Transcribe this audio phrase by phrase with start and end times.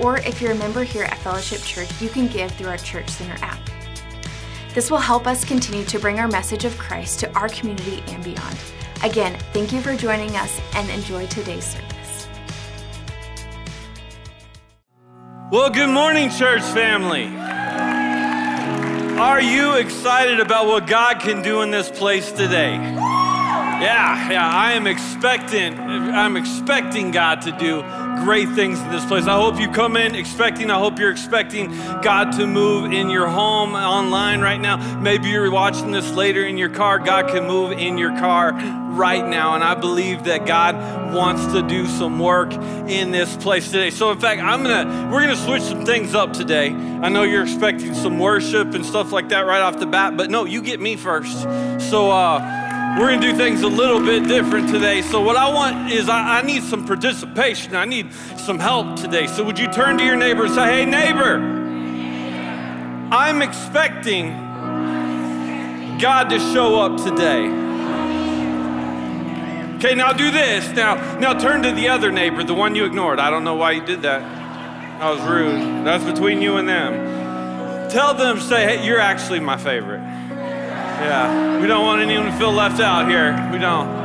[0.00, 3.08] or if you're a member here at Fellowship Church, you can give through our Church
[3.08, 3.60] Center app.
[4.74, 8.24] This will help us continue to bring our message of Christ to our community and
[8.24, 8.58] beyond.
[9.04, 12.28] Again, thank you for joining us and enjoy today's service.
[15.52, 17.26] Well, good morning, church family.
[19.16, 22.74] Are you excited about what God can do in this place today?
[23.80, 27.82] Yeah, yeah, I am expecting I'm expecting God to do
[28.24, 29.26] great things in this place.
[29.26, 33.26] I hope you come in expecting, I hope you're expecting God to move in your
[33.26, 34.98] home online right now.
[35.00, 36.98] Maybe you're watching this later in your car.
[36.98, 39.54] God can move in your car right now.
[39.54, 40.76] And I believe that God
[41.12, 43.90] wants to do some work in this place today.
[43.90, 46.70] So, in fact, I'm gonna we're gonna switch some things up today.
[46.70, 50.30] I know you're expecting some worship and stuff like that right off the bat, but
[50.30, 51.42] no, you get me first.
[51.90, 52.63] So, uh,
[52.98, 55.02] we're going to do things a little bit different today.
[55.02, 57.74] So, what I want is I, I, need some participation.
[57.74, 59.26] I need some help today.
[59.26, 61.36] So, would you turn to your neighbor and say, Hey, neighbor,
[63.10, 64.28] I'm expecting
[65.98, 67.48] God to show up today.
[69.76, 70.68] Okay, now do this.
[70.76, 73.18] Now, now turn to the other neighbor, the one you ignored.
[73.18, 74.20] I don't know why you did that.
[75.00, 75.84] That was rude.
[75.84, 77.90] That's between you and them.
[77.90, 80.23] Tell them, say, hey, you're actually my favorite.
[81.00, 83.32] Yeah, we don't want anyone to feel left out here.
[83.52, 84.03] We don't.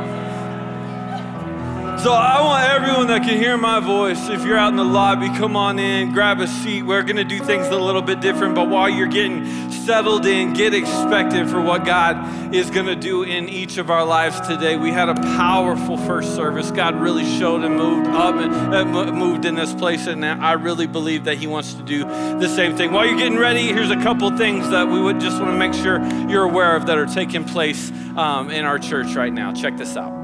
[2.02, 5.28] So I want everyone that can hear my voice, if you're out in the lobby,
[5.28, 6.82] come on in, grab a seat.
[6.82, 10.54] We're going to do things a little bit different, but while you're getting settled in,
[10.54, 14.78] get expected for what God is going to do in each of our lives today.
[14.78, 16.70] We had a powerful first service.
[16.70, 21.24] God really showed and moved up and moved in this place, and I really believe
[21.24, 22.92] that He wants to do the same thing.
[22.92, 25.74] While you're getting ready, here's a couple things that we would just want to make
[25.74, 29.52] sure you're aware of that are taking place um, in our church right now.
[29.52, 30.19] Check this out.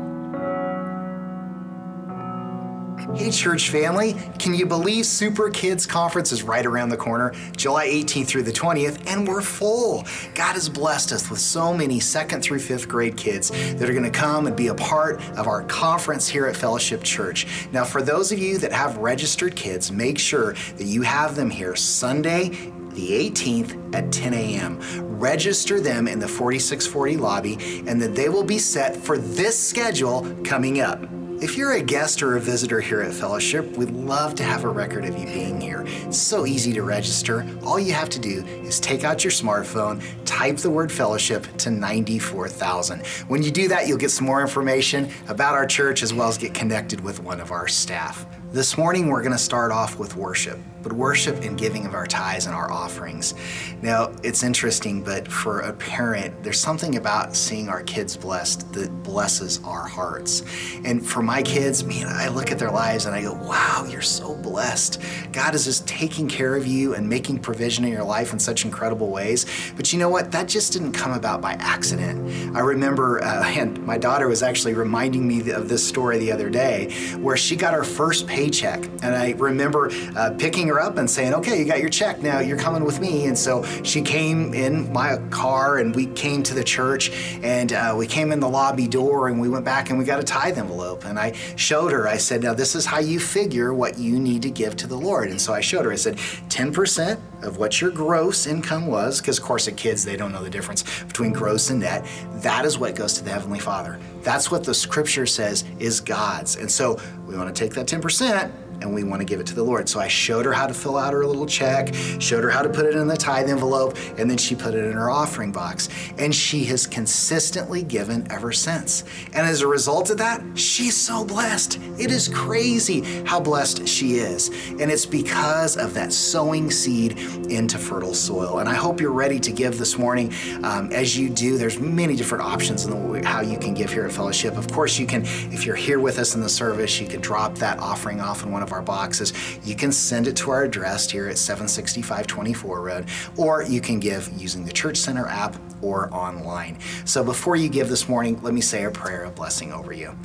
[3.14, 7.86] Hey, church family, can you believe Super Kids Conference is right around the corner, July
[7.86, 10.04] 18th through the 20th, and we're full.
[10.34, 14.02] God has blessed us with so many second through fifth grade kids that are going
[14.02, 17.46] to come and be a part of our conference here at Fellowship Church.
[17.70, 21.48] Now, for those of you that have registered kids, make sure that you have them
[21.48, 22.48] here Sunday,
[22.90, 24.80] the 18th at 10 a.m.
[25.18, 27.54] Register them in the 4640 lobby,
[27.86, 31.06] and then they will be set for this schedule coming up.
[31.38, 34.70] If you're a guest or a visitor here at Fellowship, we'd love to have a
[34.70, 35.84] record of you being here.
[35.86, 37.46] It's so easy to register.
[37.62, 41.70] All you have to do is take out your smartphone, type the word fellowship to
[41.70, 43.06] 94,000.
[43.28, 46.38] When you do that, you'll get some more information about our church as well as
[46.38, 48.24] get connected with one of our staff.
[48.52, 52.06] This morning, we're going to start off with worship, but worship and giving of our
[52.06, 53.34] tithes and our offerings.
[53.82, 59.02] Now, it's interesting, but for a parent, there's something about seeing our kids blessed that
[59.02, 60.44] blesses our hearts.
[60.84, 64.00] And for my kids, man, I look at their lives and I go, wow, you're
[64.00, 65.02] so blessed.
[65.32, 68.64] God is just taking care of you and making provision in your life in such
[68.64, 69.44] incredible ways.
[69.74, 70.30] But you know what?
[70.30, 72.56] That just didn't come about by accident.
[72.56, 76.48] I remember, uh, and my daughter was actually reminding me of this story the other
[76.48, 78.84] day where she got her first paycheck.
[79.02, 82.40] And I remember uh, picking her up and saying, okay, you got your check now,
[82.40, 83.26] you're coming with me.
[83.26, 87.10] And so she came in my car and we came to the church
[87.42, 90.20] and uh, we came in the lobby door and we went back and we got
[90.20, 91.04] a tithe envelope.
[91.04, 94.42] And I showed her, I said, now this is how you figure what you need
[94.42, 95.30] to give to the Lord.
[95.30, 99.38] And so I showed her, I said, 10% of what your gross income was, because
[99.38, 102.06] of course, the kids, they don't know the difference between gross and net.
[102.36, 103.98] That is what goes to the Heavenly Father.
[104.22, 106.56] That's what the scripture says is God's.
[106.56, 108.50] And so we want to take that 10%
[108.80, 109.88] and we want to give it to the Lord.
[109.88, 112.68] So I showed her how to fill out her little check, showed her how to
[112.68, 115.88] put it in the tithe envelope, and then she put it in her offering box.
[116.18, 119.04] And she has consistently given ever since.
[119.32, 121.78] And as a result of that, she's so blessed.
[121.98, 124.48] It is crazy how blessed she is.
[124.80, 127.18] And it's because of that sowing seed
[127.50, 128.58] into fertile soil.
[128.58, 130.32] And I hope you're ready to give this morning.
[130.62, 134.04] Um, as you do, there's many different options in the how you can give here
[134.04, 134.56] at Fellowship.
[134.56, 135.22] Of course, you can,
[135.52, 138.50] if you're here with us in the service, you can drop that offering off in
[138.50, 139.32] one of of our boxes.
[139.64, 144.00] You can send it to our address here at 765 24 Road, or you can
[144.00, 146.78] give using the Church Center app or online.
[147.04, 150.16] So before you give this morning, let me say a prayer of blessing over you.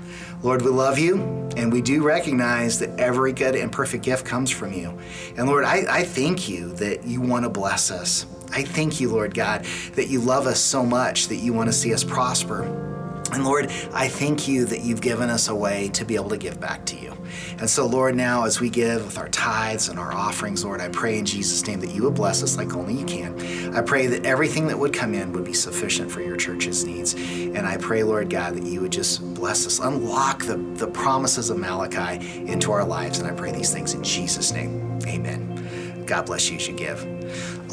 [0.42, 1.22] Lord, we love you,
[1.56, 4.98] and we do recognize that every good and perfect gift comes from you.
[5.38, 8.26] And Lord, I, I thank you that you want to bless us.
[8.52, 11.74] I thank you, Lord God, that you love us so much that you want to
[11.74, 12.64] see us prosper.
[13.34, 16.38] And Lord, I thank you that you've given us a way to be able to
[16.38, 17.16] give back to you.
[17.60, 20.90] And so, Lord, now as we give with our tithes and our offerings, Lord, I
[20.90, 23.76] pray in Jesus' name that you would bless us like only you can.
[23.76, 27.14] I pray that everything that would come in would be sufficient for your church's needs.
[27.14, 31.50] And I pray, Lord God, that you would just bless us, unlock the, the promises
[31.50, 33.20] of Malachi into our lives.
[33.20, 35.00] And I pray these things in Jesus' name.
[35.08, 36.06] Amen.
[36.06, 37.21] God bless you as you give.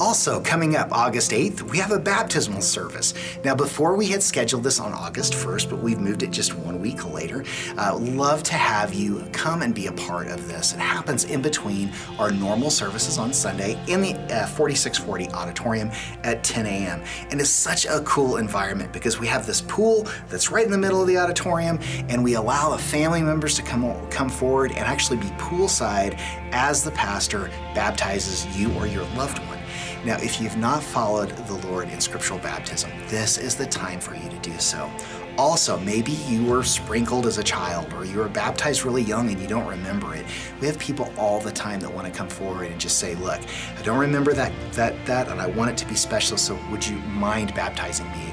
[0.01, 3.15] Also, coming up August 8th, we have a baptismal service.
[3.43, 6.81] Now, before we had scheduled this on August 1st, but we've moved it just one
[6.81, 7.45] week later,
[7.77, 10.73] uh, love to have you come and be a part of this.
[10.73, 11.91] It happens in between
[12.21, 15.91] our normal services on Sunday in the uh, 4640 auditorium
[16.23, 17.03] at 10 a.m.
[17.33, 20.79] And it's such a cool environment because we have this pool that's right in the
[20.79, 24.81] middle of the auditorium, and we allow the family members to come, come forward and
[24.81, 26.17] actually be poolside
[26.53, 29.58] as the pastor baptizes you or your loved one.
[30.05, 34.15] Now, if you've not followed the Lord in scriptural baptism, this is the time for
[34.15, 34.91] you to do so.
[35.37, 39.41] Also, maybe you were sprinkled as a child or you were baptized really young and
[39.41, 40.25] you don't remember it.
[40.61, 43.41] We have people all the time that want to come forward and just say, "Look,
[43.77, 46.87] I don't remember that that that and I want it to be special, so would
[46.87, 48.28] you mind baptizing me again?"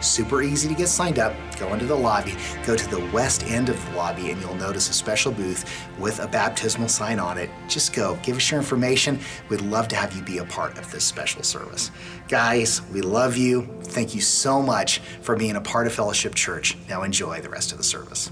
[0.00, 1.34] Super easy to get signed up.
[1.58, 2.34] Go into the lobby,
[2.64, 6.20] go to the west end of the lobby, and you'll notice a special booth with
[6.20, 7.50] a baptismal sign on it.
[7.68, 9.18] Just go, give us your information.
[9.48, 11.90] We'd love to have you be a part of this special service.
[12.28, 13.66] Guys, we love you.
[13.82, 16.76] Thank you so much for being a part of Fellowship Church.
[16.88, 18.30] Now enjoy the rest of the service.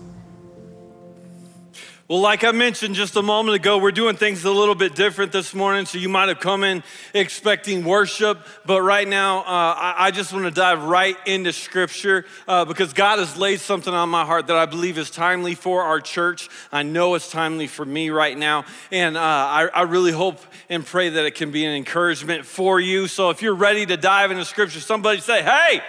[2.09, 5.33] Well, like I mentioned just a moment ago, we're doing things a little bit different
[5.33, 5.87] this morning.
[5.87, 10.45] So you might have come in expecting worship, but right now, uh, I, just want
[10.45, 14.57] to dive right into Scripture uh, because God has laid something on my heart that
[14.57, 16.49] I believe is timely for our church.
[16.71, 20.39] I know it's timely for me right now, and uh, I, I really hope
[20.69, 23.09] and pray that it can be an encouragement for you.
[23.09, 25.83] So if you're ready to dive into Scripture, somebody say, "Hey!"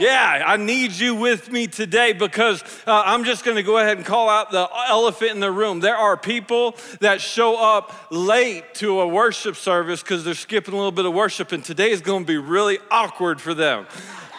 [0.00, 3.96] Yeah, I need you with me today because uh, I'm just going to go ahead
[3.96, 5.78] and call out the elephant in the room.
[5.78, 10.76] There are people that show up late to a worship service because they're skipping a
[10.76, 13.86] little bit of worship, and today is going to be really awkward for them.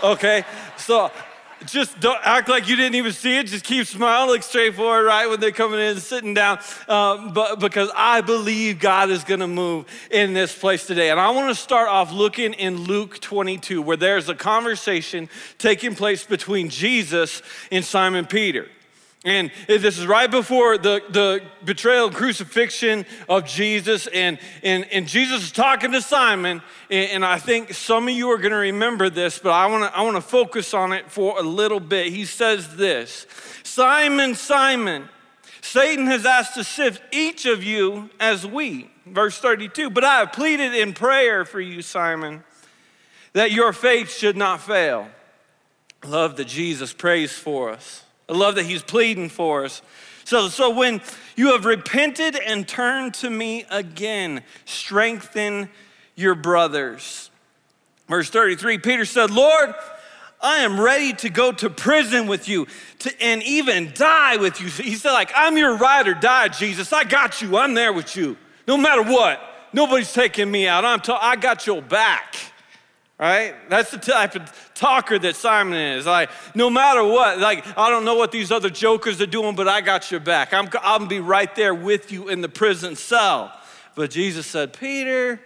[0.04, 0.44] Okay?
[0.78, 1.10] So
[1.68, 3.48] just don't act like you didn't even see it.
[3.48, 6.60] Just keep smiling, look straight forward, right, when they're coming in, and sitting down.
[6.88, 11.10] Um, but because I believe God is going to move in this place today.
[11.10, 15.96] And I want to start off looking in Luke 22, where there's a conversation taking
[15.96, 17.42] place between Jesus
[17.72, 18.68] and Simon Peter.
[19.25, 24.06] And this is right before the, the betrayal and crucifixion of Jesus.
[24.06, 26.62] And, and, and Jesus is talking to Simon.
[26.92, 29.92] And, and I think some of you are going to remember this, but I want
[29.92, 32.13] to I wanna focus on it for a little bit.
[32.13, 33.25] He says this
[33.63, 35.10] Simon, Simon,
[35.60, 38.92] Satan has asked to sift each of you as wheat.
[39.07, 39.89] Verse 32.
[39.89, 42.44] But I have pleaded in prayer for you, Simon,
[43.33, 45.07] that your faith should not fail.
[46.06, 48.05] Love that Jesus prays for us.
[48.30, 49.81] I love that he's pleading for us.
[50.24, 51.01] So, so when
[51.36, 55.69] you have repented and turned to me again, strengthen
[56.16, 57.30] your brothers.
[58.07, 59.75] Verse 33, Peter said, Lord,
[60.42, 62.68] I am ready to go to prison with you
[63.00, 64.68] to, and even die with you.
[64.68, 66.92] He said, like, I'm your ride or die, Jesus.
[66.92, 67.57] I got you.
[67.57, 68.38] I'm there with you.
[68.68, 69.39] No matter what.
[69.74, 70.86] Nobody's taking me out.
[70.86, 72.35] I'm t- I got your back
[73.19, 73.56] right?
[73.69, 76.06] That's the type of talker that Simon is.
[76.06, 79.68] Like, no matter what, like, I don't know what these other jokers are doing, but
[79.68, 80.54] I got your back.
[80.54, 83.52] I'm, I'm gonna be right there with you in the prison cell.
[83.95, 85.40] But Jesus said, Peter,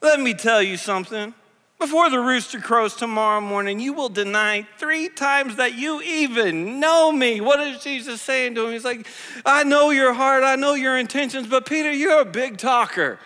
[0.00, 1.34] let me tell you something.
[1.78, 7.10] Before the rooster crows tomorrow morning, you will deny three times that you even know
[7.10, 7.40] me.
[7.40, 8.72] What is Jesus saying to him?
[8.72, 9.04] He's like,
[9.44, 13.18] I know your heart, I know your intentions, but Peter, you're a big talker.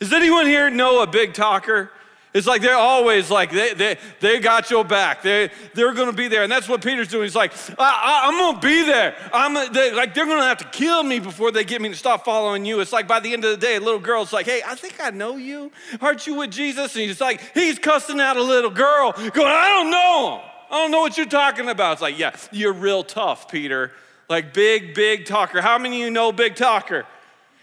[0.00, 1.90] Does anyone here know a big talker?
[2.34, 5.22] It's like they're always like, they, they, they got your back.
[5.22, 6.42] They, they're going to be there.
[6.42, 7.22] And that's what Peter's doing.
[7.22, 9.14] He's like, I, am going to be there.
[9.32, 11.94] I'm they, like, they're going to have to kill me before they get me to
[11.94, 12.80] stop following you.
[12.80, 14.96] It's like by the end of the day, a little girl's like, hey, I think
[15.00, 15.70] I know you.
[16.00, 16.96] Aren't you with Jesus?
[16.96, 20.50] And he's like, he's cussing out a little girl, going, I don't know him.
[20.72, 21.92] I don't know what you're talking about.
[21.92, 23.92] It's like, yeah, you're real tough, Peter.
[24.28, 25.60] Like big, big talker.
[25.60, 27.06] How many of you know big talker?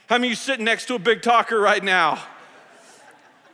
[0.07, 2.23] How many of you sitting next to a big talker right now?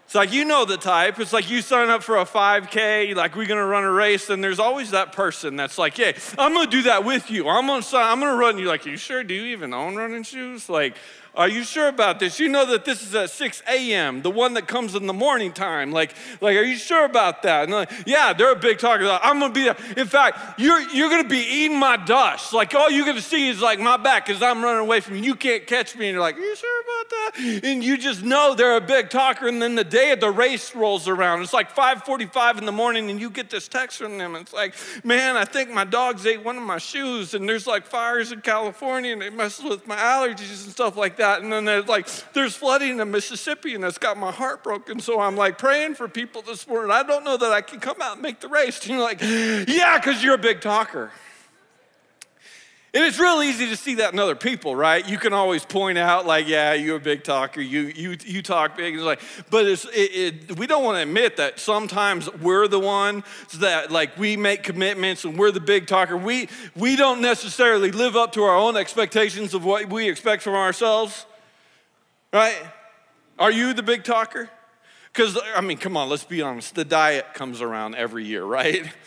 [0.08, 1.20] It's like you know the type.
[1.20, 4.42] It's like you sign up for a 5K, like we're gonna run a race, and
[4.42, 7.50] there's always that person that's like, "Hey, I'm gonna do that with you.
[7.50, 9.22] I'm gonna I'm gonna run." You're like, "You sure?
[9.26, 10.70] Do you even own running shoes?
[10.70, 10.96] Like,
[11.38, 12.40] are you sure about this?
[12.40, 15.54] You know that this is at 6 a.m., the one that comes in the morning
[15.54, 15.92] time.
[15.92, 17.66] Like, like, are you sure about that?
[17.66, 19.08] And like, yeah, they're a big talker.
[19.22, 19.78] I'm gonna be there.
[19.96, 22.54] In fact, you're you're gonna be eating my dust.
[22.54, 25.22] Like, all you're gonna see is like my back because I'm running away from you.
[25.22, 26.08] You can't catch me.
[26.08, 27.62] And you're like, are you sure about that.
[27.64, 29.48] And you just know they're a big talker.
[29.48, 31.44] And then the day of the race rolls around.
[31.44, 34.36] It's like 5:45 in the morning, and you get this text from them.
[34.36, 37.86] It's like, man, I think my dogs ate one of my shoes, and there's like
[37.86, 41.27] fires in California, and it messes with my allergies and stuff like that.
[41.36, 45.00] And then there's like there's flooding in Mississippi, and it's got my heart broken.
[45.00, 46.92] So I'm like praying for people this morning.
[46.92, 48.80] I don't know that I can come out and make the race.
[48.82, 51.12] And you're like, yeah, because you're a big talker.
[52.98, 55.08] And it's real easy to see that in other people, right?
[55.08, 58.76] You can always point out, like, yeah, you're a big talker, you, you, you talk
[58.76, 58.96] big.
[58.96, 62.80] It's like, but it's, it, it, we don't want to admit that sometimes we're the
[62.80, 63.24] one
[63.58, 66.18] that, like, we make commitments and we're the big talker.
[66.18, 70.56] We, we don't necessarily live up to our own expectations of what we expect from
[70.56, 71.28] ourselves,
[72.34, 72.58] right?
[73.38, 74.50] Are you the big talker?
[75.14, 76.74] Because, I mean, come on, let's be honest.
[76.74, 78.92] The diet comes around every year, right?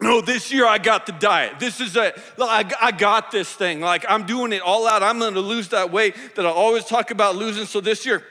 [0.00, 1.58] No, this year I got the diet.
[1.58, 3.80] This is a, I, I got this thing.
[3.80, 5.02] Like I'm doing it all out.
[5.02, 7.66] I'm gonna lose that weight that I always talk about losing.
[7.66, 8.22] So this year,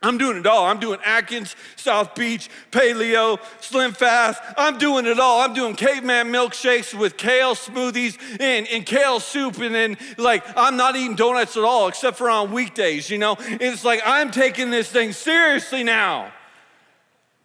[0.00, 0.64] I'm doing it all.
[0.64, 4.40] I'm doing Atkins, South Beach, paleo, slim fast.
[4.56, 5.40] I'm doing it all.
[5.40, 9.58] I'm doing caveman milkshakes with kale smoothies and, and kale soup.
[9.58, 13.34] And then, like, I'm not eating donuts at all except for on weekdays, you know?
[13.34, 16.32] And it's like, I'm taking this thing seriously now.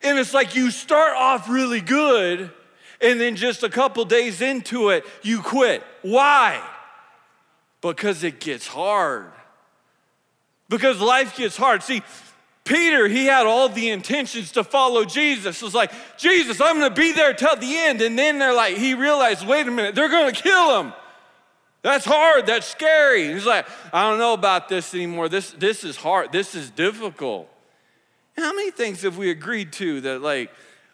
[0.03, 2.51] And it's like you start off really good
[3.03, 5.83] and then just a couple days into it, you quit.
[6.01, 6.65] Why?
[7.81, 9.31] Because it gets hard.
[10.69, 11.83] Because life gets hard.
[11.83, 12.01] See,
[12.63, 15.61] Peter, he had all the intentions to follow Jesus.
[15.61, 18.01] It was like, Jesus, I'm gonna be there till the end.
[18.01, 20.93] And then they're like, he realized, wait a minute, they're gonna kill him.
[21.81, 23.33] That's hard, that's scary.
[23.33, 25.27] He's like, I don't know about this anymore.
[25.27, 27.49] This, this is hard, this is difficult.
[28.37, 30.49] How many things have we agreed to that, like,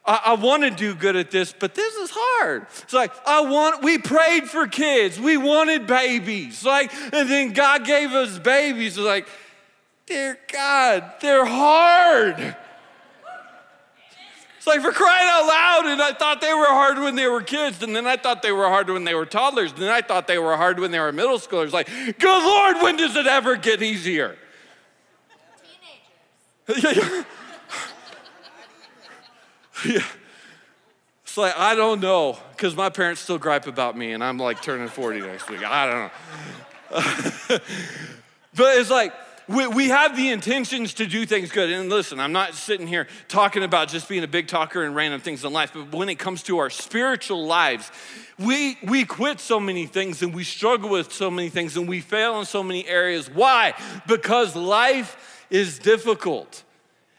[0.09, 2.65] I, I want to do good at this, but this is hard.
[2.81, 5.19] It's like, I want, we prayed for kids.
[5.19, 6.65] We wanted babies.
[6.65, 8.97] Like, and then God gave us babies.
[8.97, 9.27] It's like,
[10.07, 12.55] dear God, they're hard.
[14.57, 17.43] It's like for crying out loud, and I thought they were hard when they were
[17.43, 20.01] kids, and then I thought they were hard when they were toddlers, and then I
[20.01, 21.71] thought they were hard when they were middle schoolers.
[21.71, 24.37] Like, good Lord, when does it ever get easier?
[26.67, 27.25] Teenagers.
[29.85, 30.03] Yeah.
[31.23, 34.63] It's like, I don't know, because my parents still gripe about me, and I'm like
[34.63, 35.63] turning 40 next week.
[35.63, 36.11] I don't
[37.51, 37.59] know.
[38.55, 39.13] but it's like,
[39.47, 41.69] we, we have the intentions to do things good.
[41.71, 45.21] And listen, I'm not sitting here talking about just being a big talker and random
[45.21, 47.91] things in life, but when it comes to our spiritual lives,
[48.37, 51.99] we, we quit so many things and we struggle with so many things and we
[51.99, 53.29] fail in so many areas.
[53.29, 53.73] Why?
[54.07, 56.63] Because life is difficult.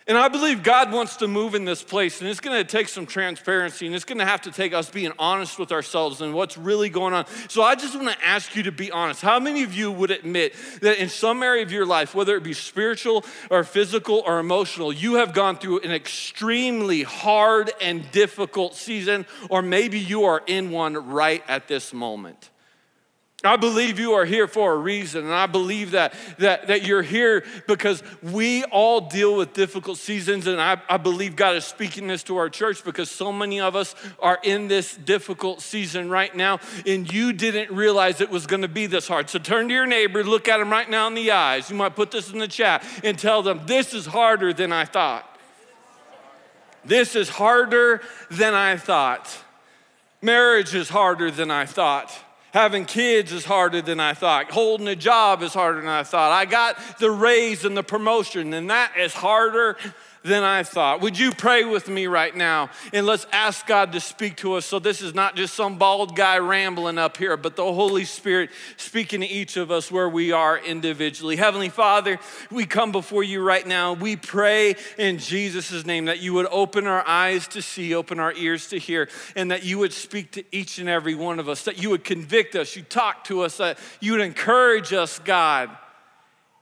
[0.06, 3.06] And I believe God wants to move in this place, and it's gonna take some
[3.06, 6.88] transparency, and it's gonna have to take us being honest with ourselves and what's really
[6.88, 7.26] going on.
[7.48, 9.20] So I just wanna ask you to be honest.
[9.22, 12.42] How many of you would admit that in some area of your life, whether it
[12.42, 18.74] be spiritual or physical or emotional, you have gone through an extremely hard and difficult
[18.74, 22.49] season, or maybe you are in one right at this moment?
[23.42, 27.00] I believe you are here for a reason, and I believe that, that, that you're
[27.00, 32.06] here because we all deal with difficult seasons, and I, I believe God is speaking
[32.06, 36.34] this to our church because so many of us are in this difficult season right
[36.36, 39.30] now, and you didn't realize it was gonna be this hard.
[39.30, 41.70] So turn to your neighbor, look at him right now in the eyes.
[41.70, 44.84] You might put this in the chat and tell them, This is harder than I
[44.84, 45.26] thought.
[46.84, 49.34] This is harder than I thought.
[50.20, 52.12] Marriage is harder than I thought.
[52.52, 54.50] Having kids is harder than I thought.
[54.50, 56.32] Holding a job is harder than I thought.
[56.32, 59.76] I got the raise and the promotion, and that is harder
[60.22, 61.00] than I thought.
[61.00, 62.70] Would you pray with me right now?
[62.92, 64.66] And let's ask God to speak to us.
[64.66, 68.50] So, this is not just some bald guy rambling up here, but the Holy Spirit
[68.76, 71.36] speaking to each of us where we are individually.
[71.36, 72.18] Heavenly Father,
[72.50, 73.94] we come before you right now.
[73.94, 78.32] We pray in Jesus' name that you would open our eyes to see, open our
[78.34, 81.64] ears to hear, and that you would speak to each and every one of us,
[81.64, 85.70] that you would convict us, you talk to us, that you would encourage us, God.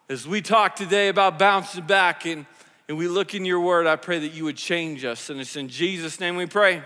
[0.08, 2.46] As we talk today about bouncing back and
[2.88, 5.28] and we look in your word, I pray that you would change us.
[5.28, 6.83] And it's in Jesus' name we pray.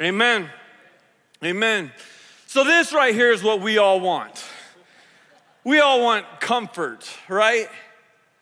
[0.00, 0.48] Amen.
[1.44, 1.92] Amen.
[2.46, 4.44] So, this right here is what we all want.
[5.64, 7.68] We all want comfort, right?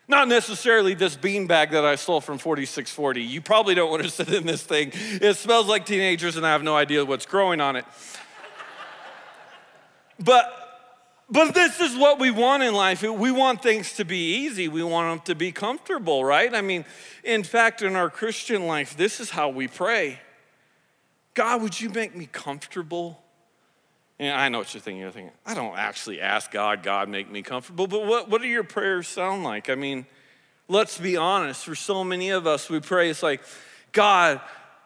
[0.07, 3.21] Not necessarily this beanbag that I stole from 4640.
[3.21, 4.91] You probably don't want to sit in this thing.
[4.93, 7.85] It smells like teenagers, and I have no idea what's growing on it.
[10.19, 10.60] But
[11.31, 13.01] but this is what we want in life.
[13.01, 14.67] We want things to be easy.
[14.67, 16.53] We want them to be comfortable, right?
[16.53, 16.85] I mean,
[17.23, 20.19] in fact, in our Christian life, this is how we pray
[21.33, 23.21] God, would you make me comfortable
[24.19, 25.01] And I know what you're thinking.
[25.01, 27.87] You're thinking, I don't actually ask God, God, make me comfortable.
[27.87, 29.67] But what, what do your prayers sound like?
[29.67, 30.05] I mean,
[30.67, 31.65] let's be honest.
[31.65, 33.41] For so many of us, we pray, it's like,
[33.93, 34.39] God,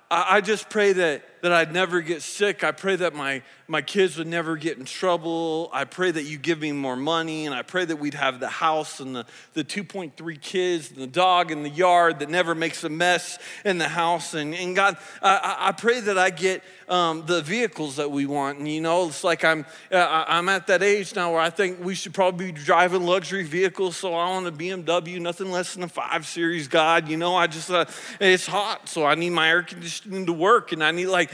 [0.09, 2.63] I, I just pray that, that I'd never get sick.
[2.63, 5.69] I pray that my, my kids would never get in trouble.
[5.71, 7.45] I pray that you give me more money.
[7.45, 11.05] And I pray that we'd have the house and the, the 2.3 kids and the
[11.05, 14.33] dog in the yard that never makes a mess in the house.
[14.33, 18.57] And, and God, I, I pray that I get um, the vehicles that we want.
[18.57, 21.83] And you know, it's like I'm, uh, I'm at that age now where I think
[21.83, 23.97] we should probably be driving luxury vehicles.
[23.97, 27.07] So I want a BMW, nothing less than a 5 Series, God.
[27.07, 27.85] You know, I just, uh,
[28.19, 28.89] it's hot.
[28.89, 30.71] So I need my air conditioning to work.
[30.71, 31.29] And I need like,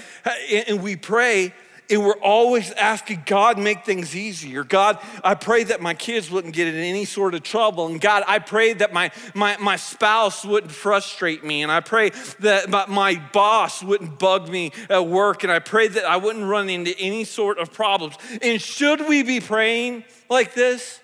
[0.68, 1.54] and we pray
[1.92, 4.64] and we're always asking God make things easier.
[4.64, 7.88] God, I pray that my kids wouldn't get in any sort of trouble.
[7.88, 11.64] And God, I pray that my, my, my spouse wouldn't frustrate me.
[11.64, 15.44] And I pray that my, my boss wouldn't bug me at work.
[15.44, 18.16] And I pray that I wouldn't run into any sort of problems.
[18.42, 21.02] And should we be praying like this?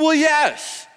[0.00, 0.88] Well, yes.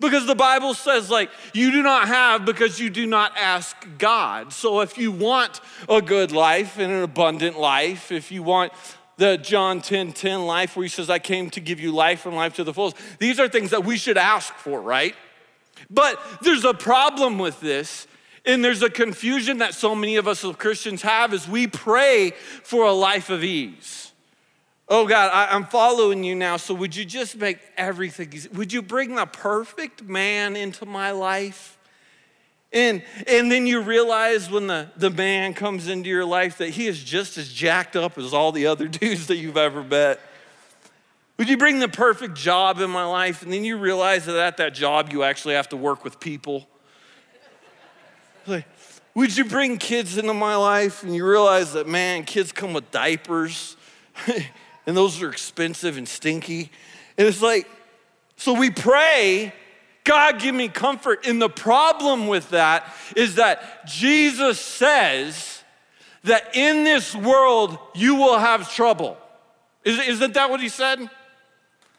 [0.00, 4.52] Because the Bible says, like, you do not have because you do not ask God.
[4.52, 8.72] So if you want a good life and an abundant life, if you want
[9.16, 12.36] the John 10 10 life where he says, I came to give you life and
[12.36, 15.16] life to the fullest, these are things that we should ask for, right?
[15.90, 18.06] But there's a problem with this.
[18.44, 22.30] And there's a confusion that so many of us as Christians have is we pray
[22.62, 24.07] for a life of ease.
[24.90, 28.48] Oh God, I, am following you now, so would you just make everything easy?
[28.48, 31.78] Would you bring the perfect man into my life?
[32.72, 36.86] And, and then you realize when the, the man comes into your life that he
[36.86, 40.20] is just as jacked up as all the other dudes that you've ever met.
[41.36, 43.42] Would you bring the perfect job in my life?
[43.42, 46.66] And then you realize that at that job you actually have to work with people.
[49.14, 51.02] Would you bring kids into my life?
[51.02, 53.76] And you realize that, man, kids come with diapers.
[54.88, 56.70] and those are expensive and stinky.
[57.18, 57.68] And it's like,
[58.36, 59.52] so we pray,
[60.02, 61.26] God, give me comfort.
[61.26, 65.62] And the problem with that is that Jesus says
[66.24, 69.18] that in this world you will have trouble.
[69.84, 70.98] Isn't that what he said?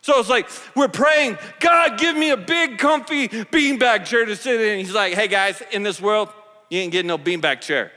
[0.02, 4.60] So it's like we're praying, God, give me a big, comfy beanbag chair to sit
[4.60, 4.80] in.
[4.80, 6.30] He's like, hey guys, in this world,
[6.72, 7.92] you ain't getting no beanbag chair.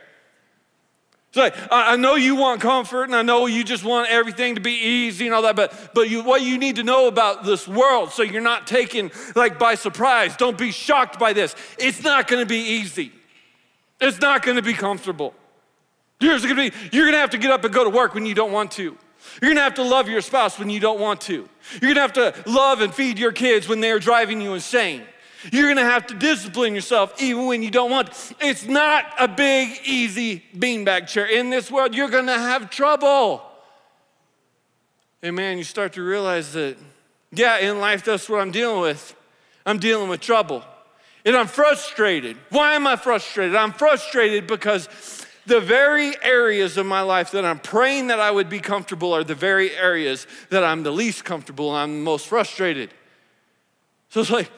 [1.33, 4.61] It's like, I know you want comfort and I know you just want everything to
[4.61, 7.67] be easy and all that, but, but you, what you need to know about this
[7.67, 11.57] world so you're not taken like by surprise, don't be shocked by this.
[11.79, 13.13] It's not gonna be easy.
[13.99, 15.33] It's not gonna be comfortable.
[16.21, 18.35] You're gonna, be, you're gonna have to get up and go to work when you
[18.35, 18.95] don't want to.
[19.41, 21.49] You're gonna have to love your spouse when you don't want to.
[21.81, 25.05] You're gonna have to love and feed your kids when they're driving you insane.
[25.51, 28.11] You're gonna have to discipline yourself even when you don't want.
[28.41, 31.27] It's not a big, easy beanbag chair.
[31.27, 33.43] In this world, you're gonna have trouble.
[35.23, 36.77] And man, you start to realize that,
[37.33, 39.17] yeah, in life, that's what I'm dealing with.
[39.65, 40.63] I'm dealing with trouble.
[41.25, 42.37] And I'm frustrated.
[42.51, 43.55] Why am I frustrated?
[43.55, 44.89] I'm frustrated because
[45.47, 49.25] the very areas of my life that I'm praying that I would be comfortable are
[49.25, 52.91] the very areas that I'm the least comfortable and I'm the most frustrated.
[54.09, 54.51] So it's like,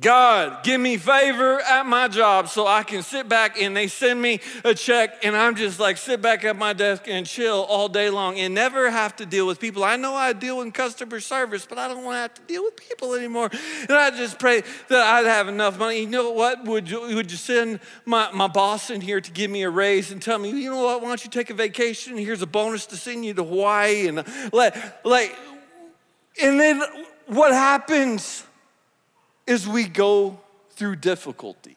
[0.00, 4.22] God, give me favor at my job so I can sit back and they send
[4.22, 7.90] me a check and I'm just like sit back at my desk and chill all
[7.90, 9.84] day long and never have to deal with people.
[9.84, 12.64] I know I deal in customer service, but I don't want to have to deal
[12.64, 13.50] with people anymore.
[13.82, 16.00] And I just pray that I'd have enough money.
[16.00, 16.64] You know what?
[16.64, 20.10] Would you, would you send my, my boss in here to give me a raise
[20.10, 21.02] and tell me, you know what?
[21.02, 22.16] Why don't you take a vacation?
[22.16, 24.24] Here's a bonus to send you to Hawaii and
[24.54, 25.36] let, like,
[26.40, 26.82] and then
[27.26, 28.44] what happens?
[29.46, 30.38] Is we go
[30.70, 31.76] through difficulty.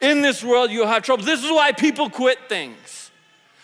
[0.00, 1.24] In this world, you'll have trouble.
[1.24, 3.10] This is why people quit things.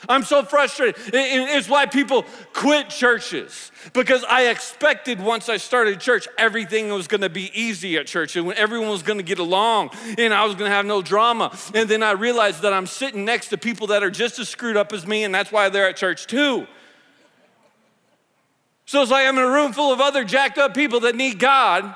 [0.09, 0.94] I'm so frustrated.
[1.12, 7.22] It's why people quit churches because I expected once I started church, everything was going
[7.22, 10.55] to be easy at church and everyone was going to get along and I was
[10.55, 11.57] going to have no drama.
[11.74, 14.77] And then I realized that I'm sitting next to people that are just as screwed
[14.77, 16.68] up as me, and that's why they're at church too.
[18.87, 21.40] So it's like I'm in a room full of other jacked up people that need
[21.40, 21.94] God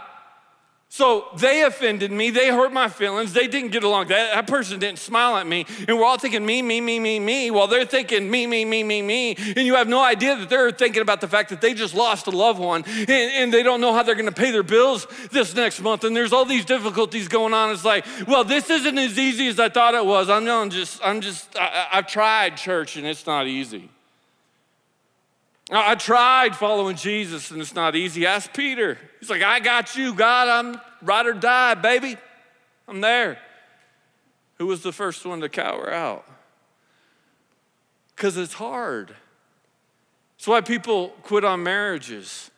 [0.94, 2.28] so they offended me.
[2.28, 3.32] They hurt my feelings.
[3.32, 4.08] They didn't get along.
[4.08, 5.64] That, that person didn't smile at me.
[5.88, 8.82] And we're all thinking me, me, me, me, me, while they're thinking me, me, me,
[8.82, 9.34] me, me.
[9.56, 12.26] And you have no idea that they're thinking about the fact that they just lost
[12.26, 15.06] a loved one and, and they don't know how they're going to pay their bills
[15.30, 16.04] this next month.
[16.04, 17.70] And there's all these difficulties going on.
[17.70, 20.28] It's like, well, this isn't as easy as I thought it was.
[20.28, 23.88] I'm, I'm just, I'm just, I, I've tried church and it's not easy.
[25.70, 28.26] I tried following Jesus and it's not easy.
[28.26, 28.98] Ask Peter.
[29.20, 30.48] He's like, I got you, God.
[30.48, 32.16] I'm ride or die, baby.
[32.88, 33.38] I'm there.
[34.58, 36.26] Who was the first one to cower out?
[38.14, 39.14] Because it's hard.
[40.36, 42.50] It's why people quit on marriages.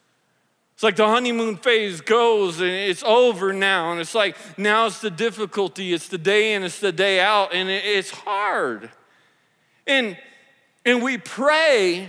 [0.75, 3.93] It's like the honeymoon phase goes and it's over now.
[3.93, 7.55] And it's like now it's the difficulty, it's the day in, it's the day out,
[7.55, 8.91] and it's hard.
[9.87, 10.17] And,
[10.85, 12.09] and we pray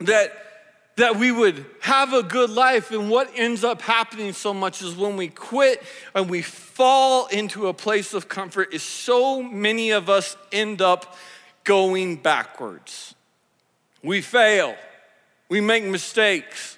[0.00, 0.32] that,
[0.96, 2.90] that we would have a good life.
[2.90, 5.82] And what ends up happening so much is when we quit
[6.14, 11.16] and we fall into a place of comfort, is so many of us end up
[11.64, 13.14] going backwards.
[14.02, 14.76] We fail,
[15.48, 16.73] we make mistakes.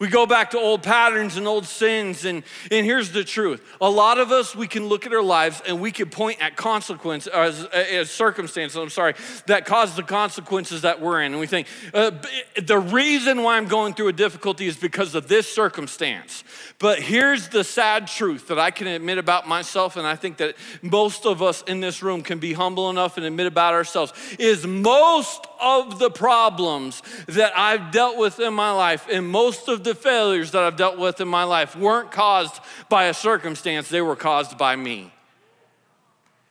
[0.00, 2.24] We go back to old patterns and old sins.
[2.24, 5.60] And, and here's the truth a lot of us, we can look at our lives
[5.66, 9.14] and we can point at consequences, as, as circumstances, I'm sorry,
[9.46, 11.32] that cause the consequences that we're in.
[11.32, 12.12] And we think, uh,
[12.60, 16.44] the reason why I'm going through a difficulty is because of this circumstance.
[16.78, 20.56] But here's the sad truth that I can admit about myself, and I think that
[20.80, 24.66] most of us in this room can be humble enough and admit about ourselves, is
[24.66, 29.89] most of the problems that I've dealt with in my life and most of the
[29.94, 34.16] failures that I've dealt with in my life weren't caused by a circumstance, they were
[34.16, 35.12] caused by me.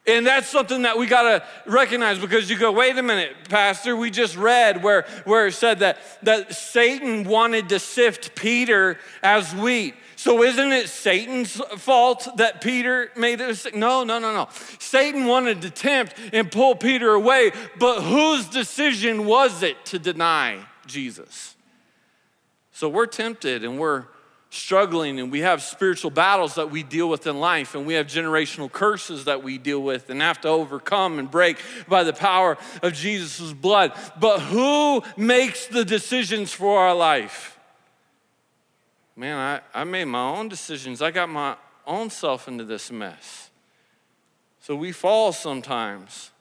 [0.08, 3.96] And that's something that we got to recognize because you go, wait a minute, Pastor,
[3.96, 9.54] we just read where, where it said that, that Satan wanted to sift Peter as
[9.54, 9.94] wheat.
[10.16, 13.76] So isn't it Satan's fault that Peter made mistake?
[13.76, 14.50] No, no, no, no.
[14.80, 20.60] Satan wanted to tempt and pull Peter away, but whose decision was it to deny
[20.88, 21.56] Jesus?
[22.80, 24.06] So we're tempted and we're
[24.52, 28.08] struggling and we have spiritual battles that we deal with in life and we have
[28.08, 31.58] generational curses that we deal with and have to overcome and break
[31.90, 33.92] by the power of Jesus' blood.
[34.18, 37.60] But who makes the decisions for our life?
[39.18, 41.02] man, I, I made my own decisions.
[41.02, 43.50] I got my own self into this mess.
[44.62, 46.32] So we fall sometimes.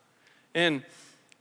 [0.54, 0.84] And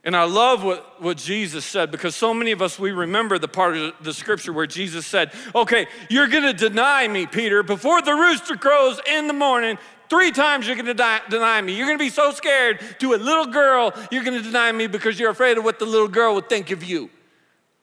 [0.07, 3.49] and I love what, what Jesus said because so many of us, we remember the
[3.49, 8.13] part of the scripture where Jesus said, Okay, you're gonna deny me, Peter, before the
[8.13, 9.77] rooster crows in the morning.
[10.09, 10.93] Three times you're gonna
[11.29, 11.75] deny me.
[11.75, 15.29] You're gonna be so scared to a little girl, you're gonna deny me because you're
[15.29, 17.09] afraid of what the little girl would think of you.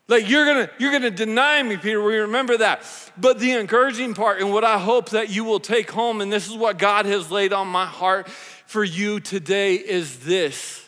[0.09, 2.03] Like you're gonna, you're gonna deny me, Peter.
[2.03, 2.85] We remember that.
[3.19, 6.49] But the encouraging part, and what I hope that you will take home, and this
[6.49, 10.84] is what God has laid on my heart for you today, is this.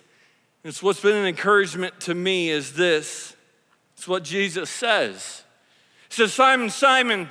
[0.67, 3.37] It's what's been an encouragement to me, is this.
[3.97, 5.45] It's what Jesus says.
[6.09, 7.31] He says, Simon, Simon,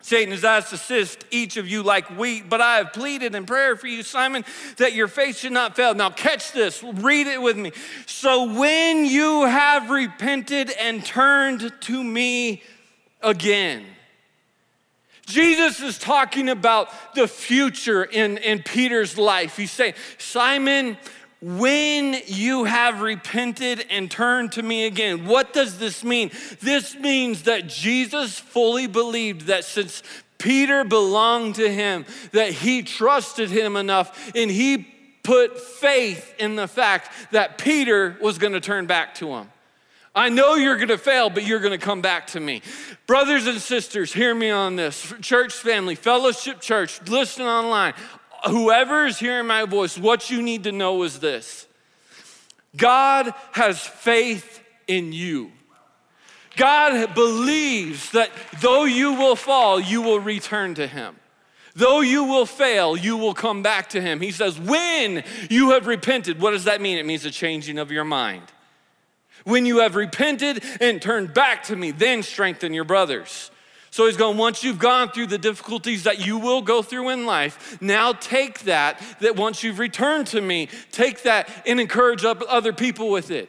[0.00, 3.46] Satan has asked to sift each of you like wheat, but I have pleaded in
[3.46, 4.44] prayer for you, Simon,
[4.78, 5.94] that your faith should not fail.
[5.94, 7.70] Now, catch this, read it with me.
[8.06, 12.60] So, when you have repented and turned to me
[13.22, 13.84] again,
[15.26, 19.56] Jesus is talking about the future in, in Peter's life.
[19.56, 20.98] He's saying, Simon,
[21.44, 25.26] when you have repented and turned to me again.
[25.26, 26.30] What does this mean?
[26.62, 30.02] This means that Jesus fully believed that since
[30.38, 34.88] Peter belonged to him, that he trusted him enough and he
[35.22, 39.50] put faith in the fact that Peter was gonna turn back to him.
[40.14, 42.62] I know you're gonna fail, but you're gonna come back to me.
[43.06, 45.12] Brothers and sisters, hear me on this.
[45.20, 47.92] Church family, fellowship church, listen online
[48.46, 51.66] whoever is hearing my voice, what you need to know is this
[52.76, 55.52] God has faith in you.
[56.56, 58.30] God believes that
[58.60, 61.16] though you will fall, you will return to Him.
[61.76, 64.20] Though you will fail, you will come back to Him.
[64.20, 66.98] He says, when you have repented, what does that mean?
[66.98, 68.44] It means a changing of your mind.
[69.42, 73.50] When you have repented and turned back to me, then strengthen your brothers.
[73.94, 77.26] So he's going, once you've gone through the difficulties that you will go through in
[77.26, 82.72] life, now take that, that once you've returned to me, take that and encourage other
[82.72, 83.48] people with it.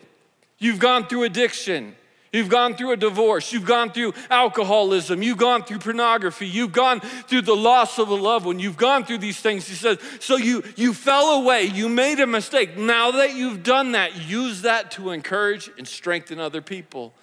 [0.60, 1.96] You've gone through addiction.
[2.32, 3.52] You've gone through a divorce.
[3.52, 5.24] You've gone through alcoholism.
[5.24, 6.46] You've gone through pornography.
[6.46, 8.60] You've gone through the loss of a loved one.
[8.60, 9.68] You've gone through these things.
[9.68, 11.64] He says, so you, you fell away.
[11.64, 12.78] You made a mistake.
[12.78, 17.16] Now that you've done that, use that to encourage and strengthen other people.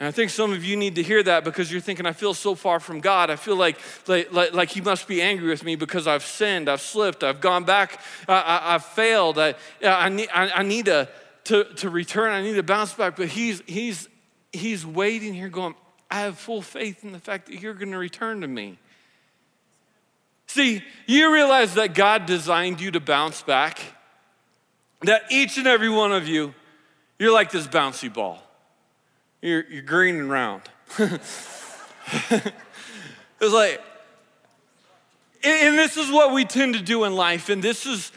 [0.00, 2.32] And I think some of you need to hear that because you're thinking, I feel
[2.32, 3.28] so far from God.
[3.28, 6.70] I feel like, like, like, like He must be angry with me because I've sinned,
[6.70, 9.38] I've slipped, I've gone back, I, have failed.
[9.38, 11.06] I, I need, I, I need to,
[11.44, 13.16] to, to return, I need to bounce back.
[13.16, 14.08] But he's, he's,
[14.54, 15.74] he's waiting here going,
[16.10, 18.78] I have full faith in the fact that you're going to return to me.
[20.46, 23.78] See, you realize that God designed you to bounce back?
[25.02, 26.54] That each and every one of you,
[27.18, 28.42] you're like this bouncy ball.
[29.42, 30.62] You're, you're green and round.
[30.98, 32.52] it's
[33.40, 33.80] like,
[35.42, 38.12] and this is what we tend to do in life, and this is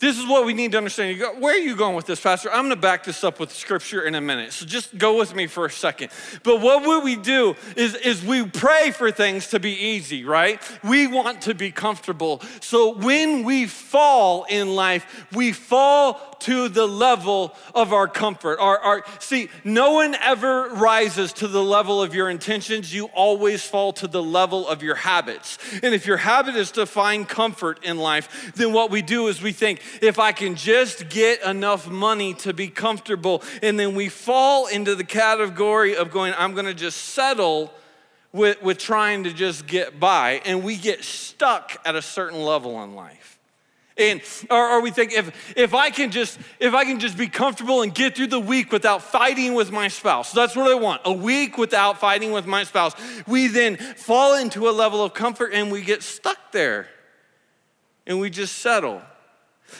[0.00, 1.18] This is what we need to understand.
[1.18, 2.52] Go, where are you going with this, Pastor?
[2.52, 4.52] I'm going to back this up with scripture in a minute.
[4.52, 6.12] So just go with me for a second.
[6.44, 10.62] But what would we do is, is we pray for things to be easy, right?
[10.84, 12.40] We want to be comfortable.
[12.60, 18.58] So when we fall in life, we fall to the level of our comfort.
[18.58, 22.94] Our, our, see, no one ever rises to the level of your intentions.
[22.94, 25.58] You always fall to the level of your habits.
[25.82, 29.42] And if your habit is to find comfort in life, then what we do is
[29.42, 34.08] we think, if I can just get enough money to be comfortable, and then we
[34.08, 37.72] fall into the category of going, I'm gonna just settle
[38.32, 42.82] with, with trying to just get by, and we get stuck at a certain level
[42.82, 43.37] in life.
[43.98, 47.26] And or, or we think if if I can just if I can just be
[47.26, 51.02] comfortable and get through the week without fighting with my spouse, that's what I want.
[51.04, 52.94] A week without fighting with my spouse.
[53.26, 56.88] We then fall into a level of comfort and we get stuck there.
[58.06, 59.02] And we just settle.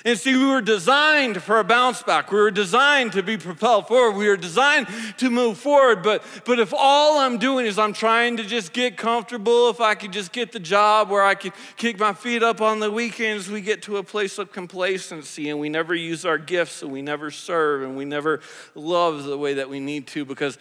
[0.04, 2.30] And see, we were designed for a bounce back.
[2.30, 4.16] We were designed to be propelled forward.
[4.16, 6.02] We were designed to move forward.
[6.02, 9.94] But, but if all I'm doing is I'm trying to just get comfortable, if I
[9.94, 13.50] could just get the job where I could kick my feet up on the weekends,
[13.50, 17.02] we get to a place of complacency and we never use our gifts and we
[17.02, 18.40] never serve and we never
[18.74, 20.58] love the way that we need to because,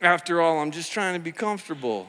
[0.00, 2.08] after all, I'm just trying to be comfortable.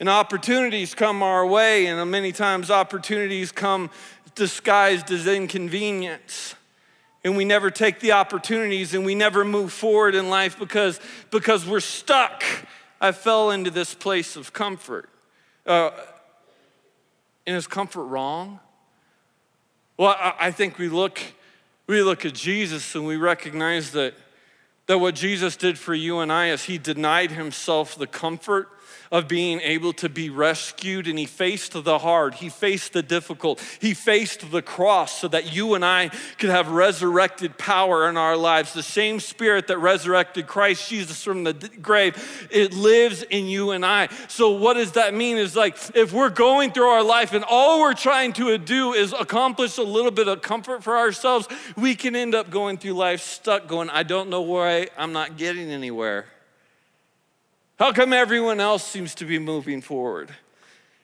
[0.00, 3.90] And opportunities come our way, and many times opportunities come
[4.34, 6.54] disguised as inconvenience.
[7.24, 11.66] And we never take the opportunities and we never move forward in life because, because
[11.66, 12.42] we're stuck.
[13.00, 15.08] I fell into this place of comfort.
[15.66, 15.90] Uh,
[17.46, 18.60] and is comfort wrong?
[19.96, 21.20] Well, I, I think we look,
[21.86, 24.14] we look at Jesus and we recognize that,
[24.86, 28.68] that what Jesus did for you and I is he denied himself the comfort
[29.10, 33.60] of being able to be rescued, and he faced the hard, he faced the difficult,
[33.80, 38.36] he faced the cross so that you and I could have resurrected power in our
[38.36, 38.72] lives.
[38.72, 43.86] The same spirit that resurrected Christ Jesus from the grave, it lives in you and
[43.86, 44.08] I.
[44.26, 45.36] So, what does that mean?
[45.36, 49.12] Is like if we're going through our life and all we're trying to do is
[49.12, 53.20] accomplish a little bit of comfort for ourselves, we can end up going through life
[53.20, 54.42] stuck, going, I don't know
[54.96, 56.26] I'm not getting anywhere.
[57.78, 60.30] How come everyone else seems to be moving forward?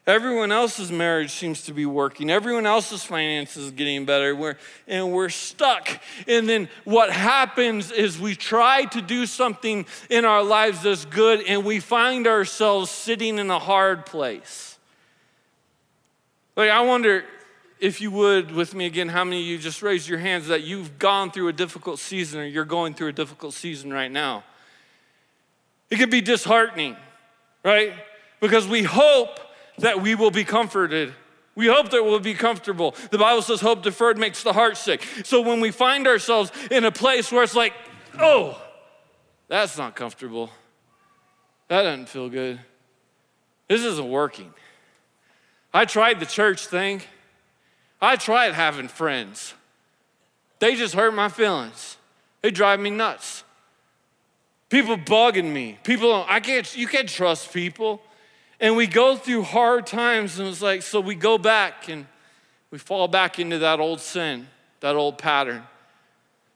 [0.07, 2.31] Everyone else's marriage seems to be working.
[2.31, 4.35] Everyone else's finances is getting better.
[4.35, 4.57] We're,
[4.89, 5.89] and we're stuck.
[6.27, 11.43] And then what happens is we try to do something in our lives that's good
[11.47, 14.79] and we find ourselves sitting in a hard place.
[16.57, 17.25] Like, I wonder
[17.81, 20.63] if you would, with me again, how many of you just raised your hands that
[20.63, 24.45] you've gone through a difficult season or you're going through a difficult season right now?
[25.89, 26.97] It can be disheartening,
[27.65, 27.95] right?
[28.39, 29.41] Because we hope
[29.79, 31.15] that we will be comforted.
[31.55, 32.95] We hope that we'll be comfortable.
[33.11, 35.03] The Bible says hope deferred makes the heart sick.
[35.25, 37.73] So when we find ourselves in a place where it's like,
[38.19, 38.61] oh,
[39.49, 40.51] that's not comfortable,
[41.69, 42.61] that doesn't feel good,
[43.69, 44.53] this isn't working.
[45.73, 47.03] I tried the church thing,
[48.01, 49.55] I tried having friends.
[50.59, 51.97] They just hurt my feelings,
[52.43, 53.45] they drive me nuts.
[54.69, 55.79] People bugging me.
[55.83, 58.01] People, I can't, you can't trust people.
[58.61, 62.07] And we go through hard times, and it's like, so we go back and
[62.71, 64.47] we fall back into that old sin,
[64.79, 65.65] that old pattern.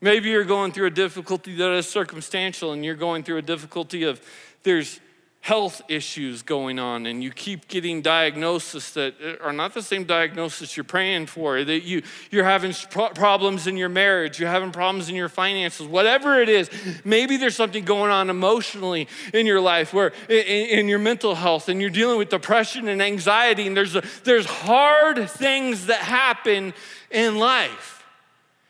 [0.01, 4.05] Maybe you're going through a difficulty that is circumstantial, and you're going through a difficulty
[4.05, 4.21] of
[4.63, 5.01] there's
[5.45, 10.75] health issues going on and you keep getting diagnoses that are not the same diagnosis
[10.75, 12.73] you're praying for that you, you're having
[13.15, 16.71] problems in your marriage you're having problems in your finances whatever it is
[17.05, 21.69] maybe there's something going on emotionally in your life where in, in your mental health
[21.69, 26.73] and you're dealing with depression and anxiety and there's, a, there's hard things that happen
[27.11, 27.94] in life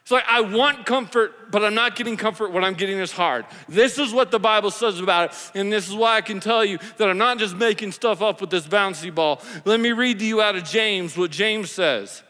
[0.04, 2.52] it's like, I want comfort, but I'm not getting comfort.
[2.52, 3.46] What I'm getting is hard.
[3.70, 5.58] This is what the Bible says about it.
[5.58, 8.42] And this is why I can tell you that I'm not just making stuff up
[8.42, 9.40] with this bouncy ball.
[9.64, 12.22] Let me read to you out of James what James says.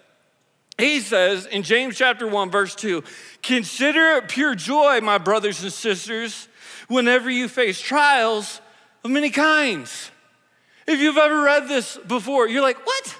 [0.79, 3.03] He says in James chapter 1, verse 2
[3.43, 6.47] Consider it pure joy, my brothers and sisters,
[6.87, 8.61] whenever you face trials
[9.03, 10.13] of many kinds.
[10.87, 13.17] If you've ever read this before, you're like, what?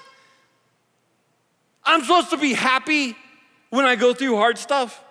[1.83, 3.17] I'm supposed to be happy
[3.75, 5.03] when I go through hard stuff.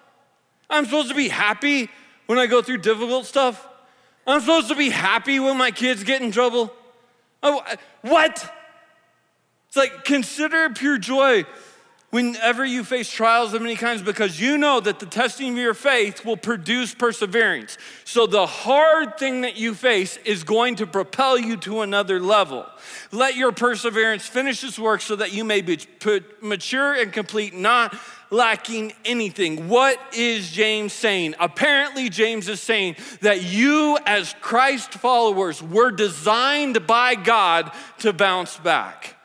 [0.71, 1.91] I'm supposed to be happy
[2.27, 3.69] when I go through difficult stuff.
[4.27, 6.73] I'm supposed to be happy when my kids get in trouble.
[7.43, 7.63] Oh,
[8.01, 8.53] what?
[9.69, 11.45] It's like consider pure joy
[12.15, 15.75] whenever you face trials of many kinds because you know that the testing of your
[15.75, 17.77] faith will produce perseverance.
[18.05, 22.67] So the hard thing that you face is going to propel you to another level.
[23.11, 25.81] Let your perseverance finish its work so that you may be
[26.41, 27.99] mature and complete, not
[28.35, 29.69] lacking anything.
[29.69, 31.37] What is James saying?
[31.39, 38.59] Apparently, James is saying that you, as Christ followers, were designed by God to bounce
[38.59, 39.17] back.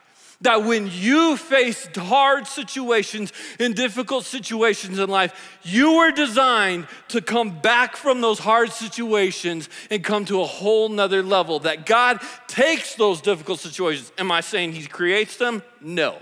[0.41, 7.19] That when you face hard situations and difficult situations in life, you were designed to
[7.19, 11.59] come back from those hard situations and come to a whole nother level.
[11.59, 14.13] That God takes those difficult situations.
[14.17, 15.61] Am I saying He creates them?
[15.81, 16.21] No.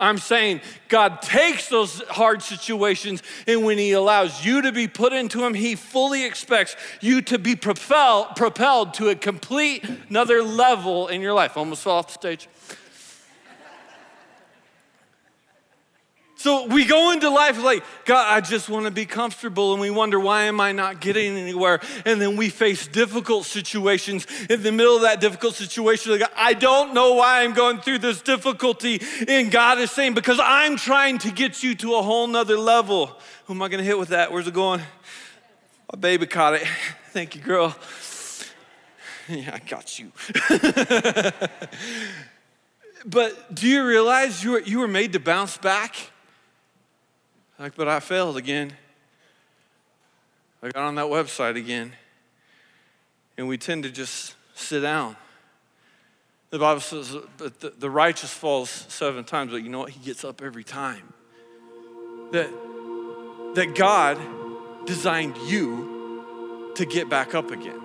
[0.00, 5.12] I'm saying God takes those hard situations, and when He allows you to be put
[5.12, 11.08] into them, He fully expects you to be propelled, propelled to a complete another level
[11.08, 11.56] in your life.
[11.56, 12.48] Almost fell off the stage.
[16.40, 19.90] So we go into life like, God, I just want to be comfortable, and we
[19.90, 21.80] wonder, why am I not getting anywhere?
[22.06, 24.26] And then we face difficult situations.
[24.48, 27.98] In the middle of that difficult situation, like, I don't know why I'm going through
[27.98, 29.02] this difficulty.
[29.28, 33.18] And God is saying, because I'm trying to get you to a whole nother level.
[33.44, 34.32] Who am I going to hit with that?
[34.32, 34.80] Where's it going?
[35.92, 36.66] My baby caught it.
[37.10, 37.76] Thank you, girl.
[39.28, 40.10] Yeah, I got you.
[43.06, 46.09] but do you realize you were, you were made to bounce back?
[47.60, 48.72] Like, but I failed again.
[50.62, 51.92] I got on that website again.
[53.36, 55.14] And we tend to just sit down.
[56.48, 59.90] The Bible says that the, righteous falls seven times, but you know what?
[59.90, 61.12] He gets up every time.
[62.32, 62.50] That,
[63.54, 64.18] that God
[64.86, 67.78] designed you to get back up again.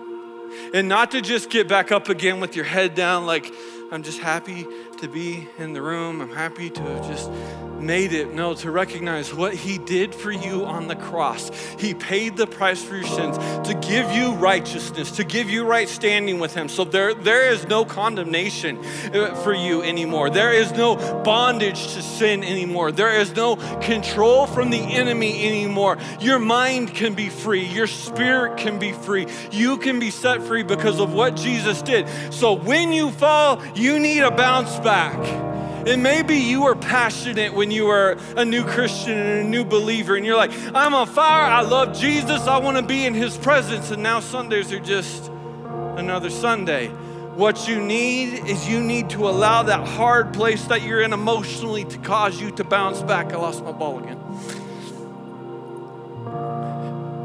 [0.72, 3.52] And not to just get back up again with your head down, like,
[3.92, 4.66] I'm just happy
[5.00, 6.22] to be in the room.
[6.22, 7.30] I'm happy to have just
[7.80, 8.32] made it.
[8.32, 11.50] No, to recognize what He did for you on the cross.
[11.78, 13.36] He paid the price for your sins
[13.68, 16.68] to give you righteousness, to give you right standing with Him.
[16.68, 18.78] So there, there is no condemnation
[19.14, 20.30] uh, for you anymore.
[20.30, 22.92] There is no bondage to sin anymore.
[22.92, 25.98] There is no control from the enemy anymore.
[26.20, 27.64] Your mind can be free.
[27.64, 29.26] Your spirit can be free.
[29.50, 32.08] You can be set free because of what Jesus did.
[32.32, 35.55] So when you fall, you need a bounce back.
[35.86, 40.16] And maybe you were passionate when you were a new Christian and a new believer,
[40.16, 43.36] and you're like, I'm on fire, I love Jesus, I want to be in his
[43.36, 43.92] presence.
[43.92, 45.30] And now Sundays are just
[45.96, 46.88] another Sunday.
[47.36, 51.84] What you need is you need to allow that hard place that you're in emotionally
[51.84, 53.32] to cause you to bounce back.
[53.32, 54.18] I lost my ball again.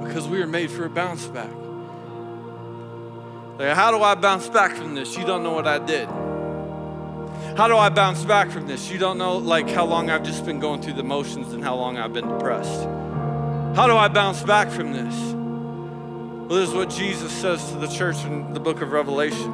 [0.03, 1.49] Because we were made for a bounce back.
[3.57, 5.17] Like, how do I bounce back from this?
[5.17, 6.07] You don't know what I did.
[7.57, 8.89] How do I bounce back from this?
[8.89, 11.75] You don't know like how long I've just been going through the motions and how
[11.75, 12.85] long I've been depressed.
[13.75, 15.13] How do I bounce back from this?
[16.49, 19.51] Well, this is what Jesus says to the church in the book of Revelation.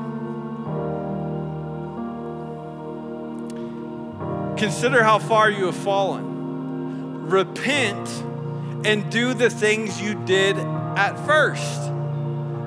[4.58, 7.28] Consider how far you have fallen.
[7.30, 8.10] Repent
[8.86, 11.92] and do the things you did at first.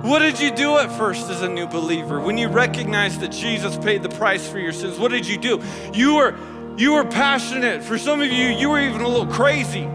[0.03, 2.21] What did you do at first as a new believer?
[2.21, 5.63] When you recognized that Jesus paid the price for your sins, what did you do?
[5.93, 6.39] You were
[6.79, 7.85] you were passionate.
[7.85, 9.87] For some of you, you were even a little crazy.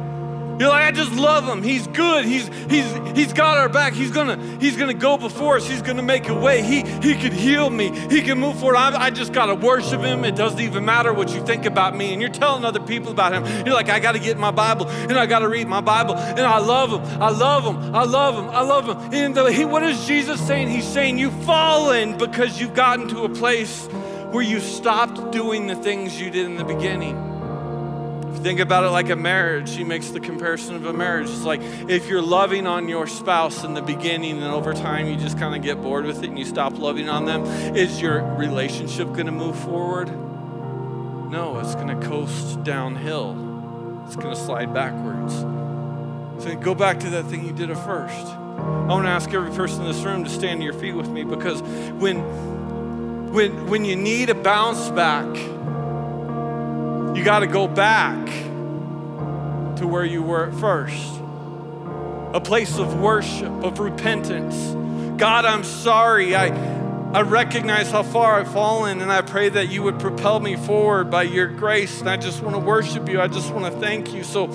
[0.60, 1.62] You're like, I just love him.
[1.62, 2.24] He's good.
[2.26, 3.94] He's he's he's got our back.
[3.94, 5.68] He's gonna he's gonna go before us.
[5.68, 6.62] He's gonna make a way.
[6.62, 7.92] He he could heal me.
[8.10, 8.78] He can move forward.
[8.78, 10.24] I, I just gotta worship him.
[10.24, 12.14] It doesn't even matter what you think about me.
[12.14, 13.66] And you're telling other people about him.
[13.66, 16.16] You're like, I gotta get my Bible and I gotta read my Bible.
[16.16, 17.22] And I love him.
[17.22, 17.96] I love him.
[17.96, 18.50] I love him.
[18.50, 19.14] I love him.
[19.14, 20.70] And the, he, what is Jesus saying?
[20.70, 23.88] He's saying you've fallen because you've gotten to a place
[24.32, 27.25] where you stopped doing the things you did in the beginning.
[28.46, 29.76] Think about it like a marriage.
[29.76, 31.32] He makes the comparison of a marriage.
[31.32, 35.16] It's like if you're loving on your spouse in the beginning and over time you
[35.16, 37.44] just kind of get bored with it and you stop loving on them,
[37.76, 40.10] is your relationship going to move forward?
[41.32, 43.32] No, it's going to coast downhill.
[44.06, 45.34] It's going to slide backwards.
[46.44, 48.28] So go back to that thing you did at first.
[48.28, 51.10] I want to ask every person in this room to stand to your feet with
[51.10, 52.20] me because when
[53.34, 55.26] when when you need a bounce back,
[57.16, 58.28] you got to go back
[59.78, 61.16] to where you were at first
[62.36, 64.56] a place of worship, of repentance.
[65.18, 66.36] God, I'm sorry.
[66.36, 66.48] I,
[67.14, 71.10] I recognize how far I've fallen, and I pray that you would propel me forward
[71.10, 72.02] by your grace.
[72.02, 73.22] And I just want to worship you.
[73.22, 74.26] I just want to thank you.
[74.26, 74.52] So,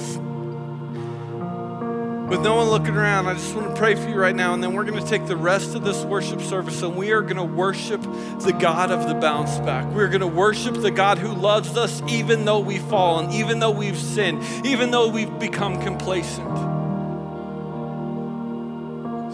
[2.31, 4.55] with no one looking around, I just want to pray for you right now.
[4.55, 7.23] And then we're going to take the rest of this worship service and we are
[7.23, 9.85] going to worship the God of the bounce back.
[9.93, 13.73] We're going to worship the God who loves us even though we've fallen, even though
[13.73, 16.47] we've sinned, even though we've become complacent.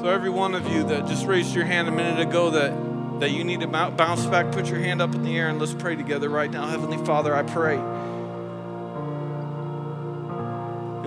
[0.01, 3.31] So, every one of you that just raised your hand a minute ago that, that
[3.31, 5.97] you need to bounce back, put your hand up in the air and let's pray
[5.97, 6.67] together right now.
[6.67, 7.77] Heavenly Father, I pray.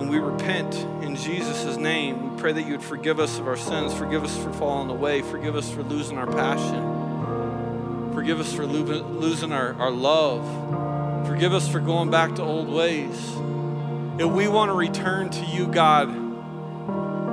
[0.00, 2.30] And we repent in Jesus' name.
[2.32, 5.20] We pray that you would forgive us of our sins, forgive us for falling away,
[5.20, 11.52] forgive us for losing our passion, forgive us for lo- losing our, our love, forgive
[11.52, 13.14] us for going back to old ways.
[14.18, 16.08] If we want to return to you, God,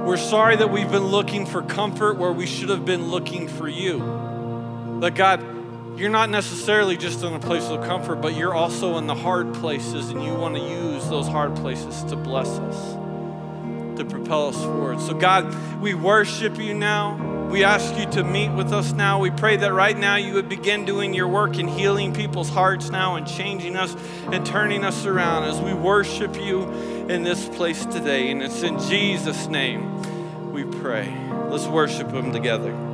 [0.05, 3.69] we're sorry that we've been looking for comfort where we should have been looking for
[3.69, 4.99] you.
[4.99, 5.56] That God,
[5.97, 9.53] you're not necessarily just in a place of comfort, but you're also in the hard
[9.55, 12.93] places, and you want to use those hard places to bless us,
[13.97, 15.01] to propel us forward.
[15.01, 17.47] So, God, we worship you now.
[17.49, 19.19] We ask you to meet with us now.
[19.19, 22.89] We pray that right now you would begin doing your work in healing people's hearts
[22.89, 23.95] now and changing us
[24.31, 26.63] and turning us around as we worship you
[27.07, 28.29] in this place today.
[28.29, 31.11] And it's in Jesus' name we pray.
[31.49, 32.86] Let's worship him together.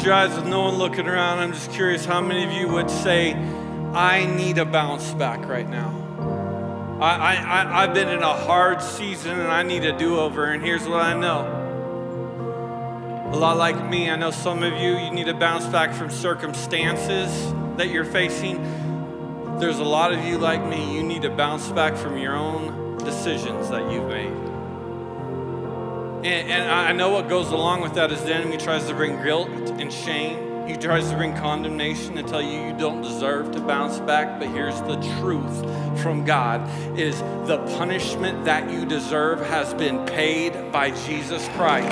[0.00, 2.68] Close your eyes with no one looking around, I'm just curious how many of you
[2.68, 3.34] would say,
[3.92, 6.98] I need a bounce back right now?
[7.02, 10.64] I, I, I've been in a hard season and I need a do over, and
[10.64, 11.40] here's what I know.
[13.34, 16.08] A lot like me, I know some of you, you need a bounce back from
[16.08, 18.56] circumstances that you're facing.
[19.58, 22.96] There's a lot of you like me, you need to bounce back from your own
[23.04, 24.49] decisions that you've made.
[26.22, 29.22] And, and I know what goes along with that is the enemy tries to bring
[29.22, 30.68] guilt and shame.
[30.68, 34.38] He tries to bring condemnation and tell you you don't deserve to bounce back.
[34.38, 36.60] But here's the truth from God
[36.98, 37.18] is
[37.48, 41.90] the punishment that you deserve has been paid by Jesus Christ.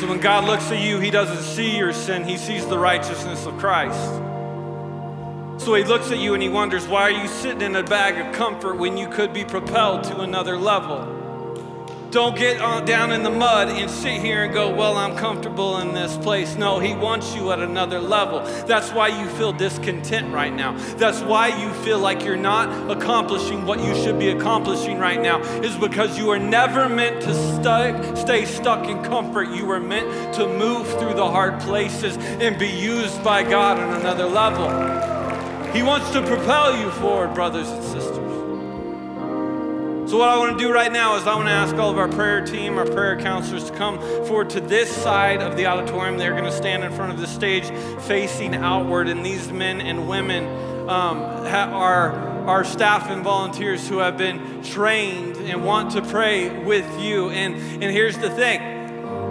[0.00, 3.46] So when God looks at you, He doesn't see your sin, He sees the righteousness
[3.46, 4.29] of Christ.
[5.60, 8.16] So He looks at you and He wonders, why are you sitting in a bag
[8.16, 11.18] of comfort when you could be propelled to another level?
[12.10, 15.78] Don't get uh, down in the mud and sit here and go, Well, I'm comfortable
[15.80, 16.56] in this place.
[16.56, 18.40] No, He wants you at another level.
[18.66, 20.72] That's why you feel discontent right now.
[20.96, 25.40] That's why you feel like you're not accomplishing what you should be accomplishing right now,
[25.60, 27.34] is because you are never meant to
[28.16, 29.50] stay stuck in comfort.
[29.50, 34.00] You were meant to move through the hard places and be used by God on
[34.00, 35.19] another level.
[35.72, 38.30] He wants to propel you forward, brothers and sisters.
[40.10, 41.98] So, what I want to do right now is I want to ask all of
[41.98, 46.18] our prayer team, our prayer counselors to come forward to this side of the auditorium.
[46.18, 47.70] They're going to stand in front of the stage
[48.06, 50.46] facing outward, and these men and women
[50.88, 52.10] um, are
[52.48, 57.30] our staff and volunteers who have been trained and want to pray with you.
[57.30, 58.79] And, and here's the thing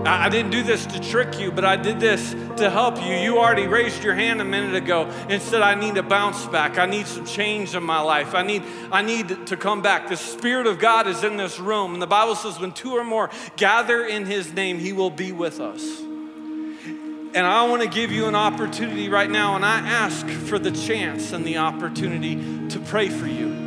[0.06, 3.14] I didn't do this to trick you, but I did this to help you.
[3.14, 6.78] You already raised your hand a minute ago and said, I need a bounce back.
[6.78, 8.34] I need some change in my life.
[8.34, 10.08] I need, I need to come back.
[10.08, 11.94] The Spirit of God is in this room.
[11.94, 15.32] And the Bible says, when two or more gather in His name, He will be
[15.32, 16.00] with us.
[16.02, 20.72] And I want to give you an opportunity right now, and I ask for the
[20.72, 23.59] chance and the opportunity to pray for you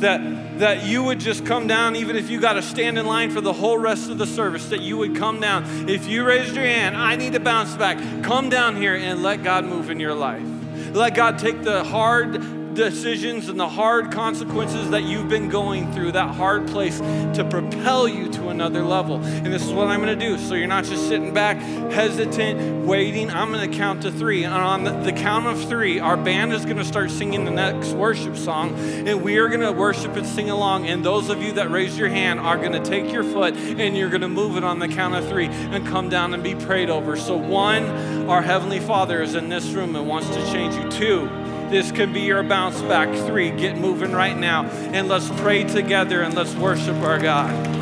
[0.00, 3.30] that, that you would just come down, even if you got to stand in line
[3.30, 5.88] for the whole rest of the service, that you would come down.
[5.88, 9.42] If you raised your hand, I need to bounce back, come down here and let
[9.42, 10.46] God move in your life.
[10.92, 16.12] Let God take the hard decisions and the hard consequences that you've been going through,
[16.12, 19.16] that hard place to propel you to another level.
[19.16, 20.38] And this is what I'm going to do.
[20.38, 21.58] So you're not just sitting back,
[21.92, 23.30] hesitant, waiting.
[23.30, 24.44] I'm going to count to three.
[24.44, 27.50] And on the, the count of three, our band is going to start singing the
[27.50, 28.74] next worship song.
[28.78, 30.86] And we are going to worship and sing along.
[30.86, 33.96] And those of you that raise your hand are going to take your foot and
[33.96, 36.54] you're going to move it on the count of three and come down and be
[36.54, 37.16] prayed over.
[37.16, 37.84] So, one,
[38.28, 40.90] our Heavenly Father is in this room and wants to change you.
[40.90, 41.39] Two,
[41.70, 43.08] this could be your bounce back.
[43.26, 44.64] Three, get moving right now.
[44.64, 47.79] And let's pray together and let's worship our God.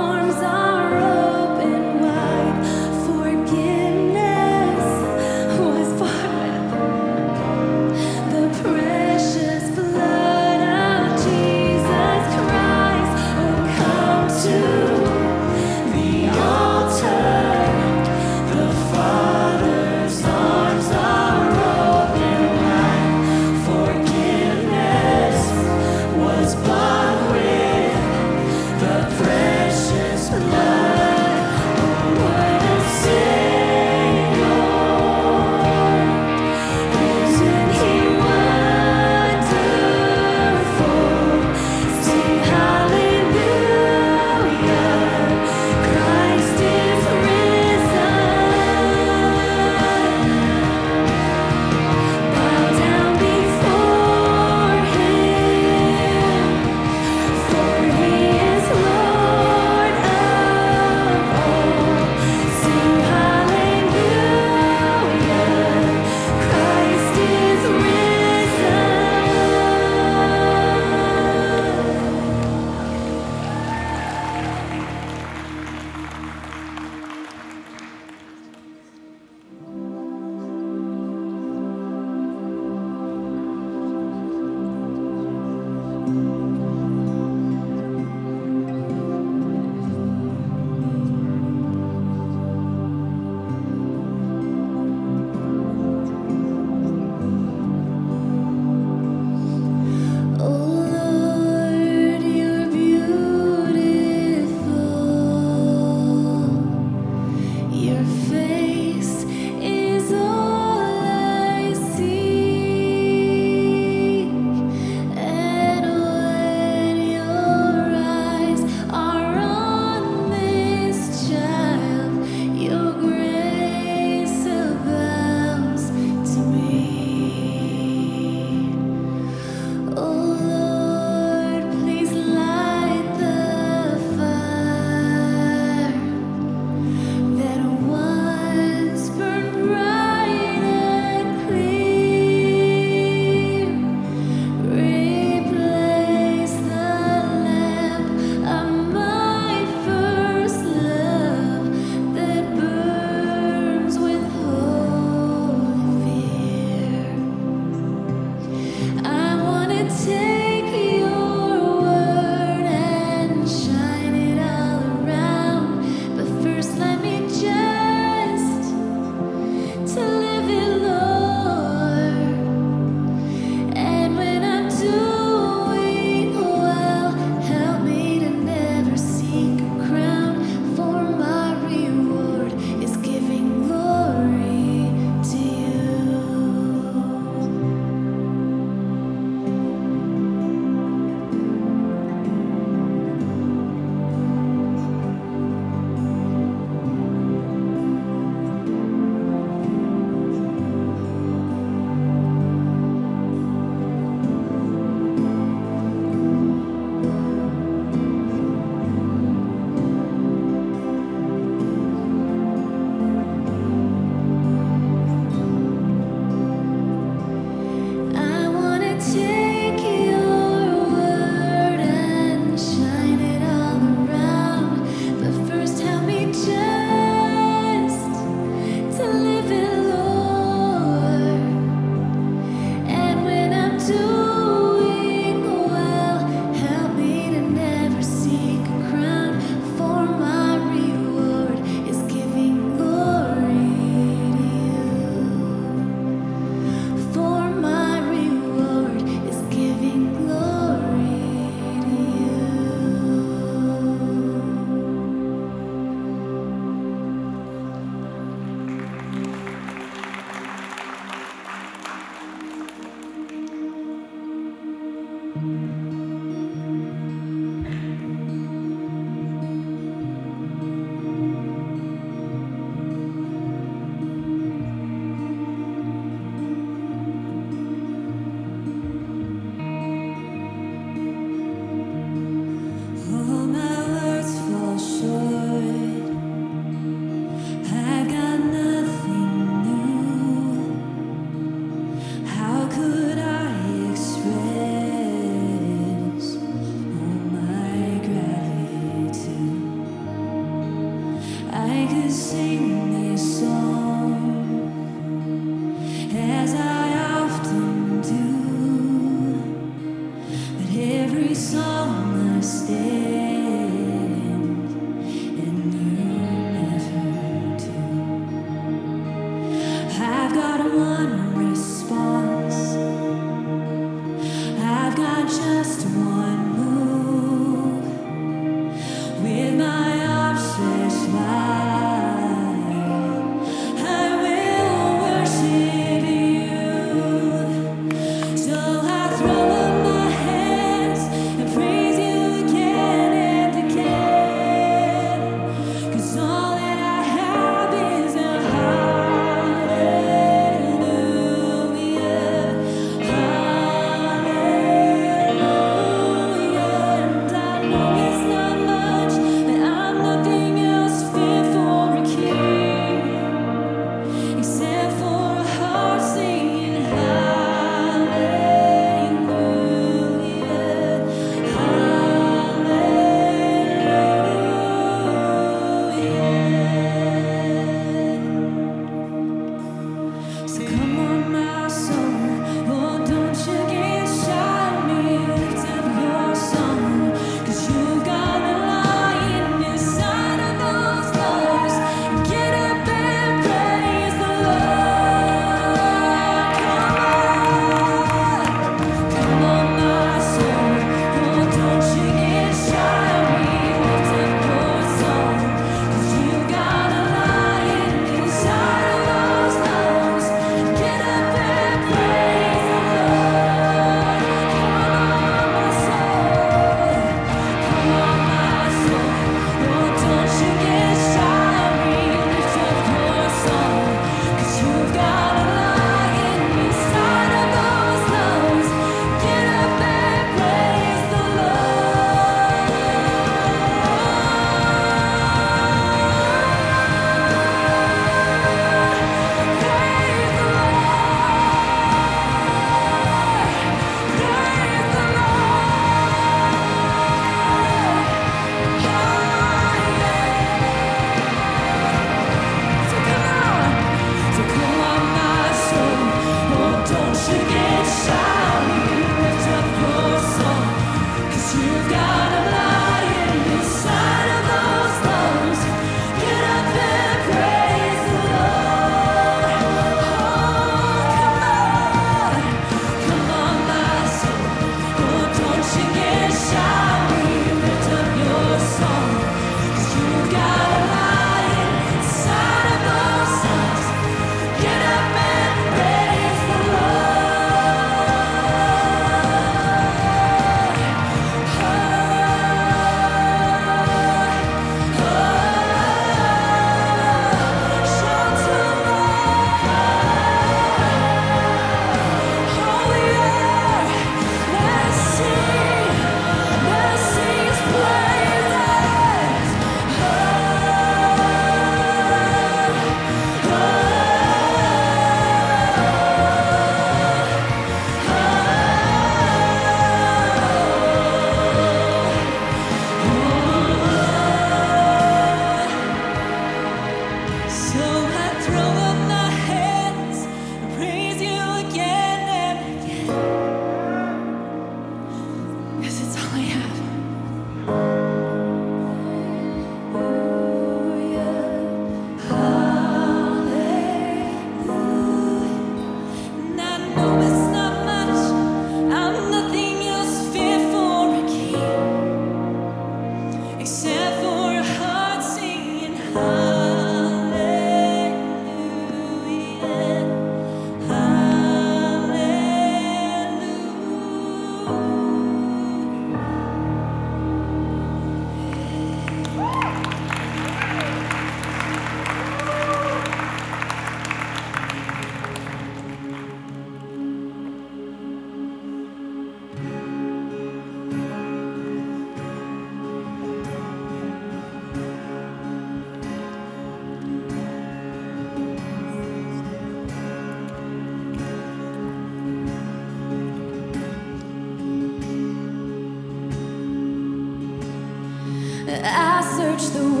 [598.83, 600.00] I search the world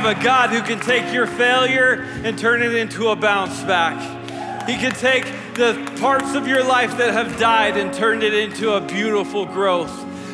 [0.00, 4.66] have a God who can take your failure and turn it into a bounce back?
[4.66, 5.24] He can take
[5.54, 9.92] the parts of your life that have died and turn it into a beautiful growth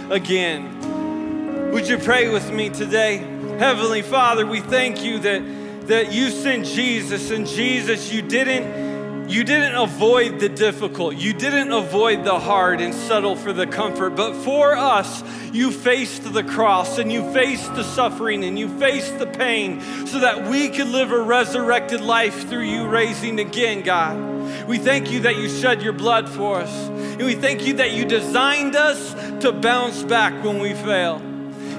[0.08, 1.72] again.
[1.72, 3.16] Would you pray with me today?
[3.58, 5.42] Heavenly Father, we thank you that,
[5.88, 8.86] that you sent Jesus, and Jesus, you didn't
[9.28, 11.16] you didn't avoid the difficult.
[11.16, 14.10] You didn't avoid the hard and settle for the comfort.
[14.10, 19.18] But for us, you faced the cross and you faced the suffering and you faced
[19.18, 24.66] the pain so that we could live a resurrected life through you raising again, God.
[24.66, 26.88] We thank you that you shed your blood for us.
[26.88, 31.22] And we thank you that you designed us to bounce back when we fail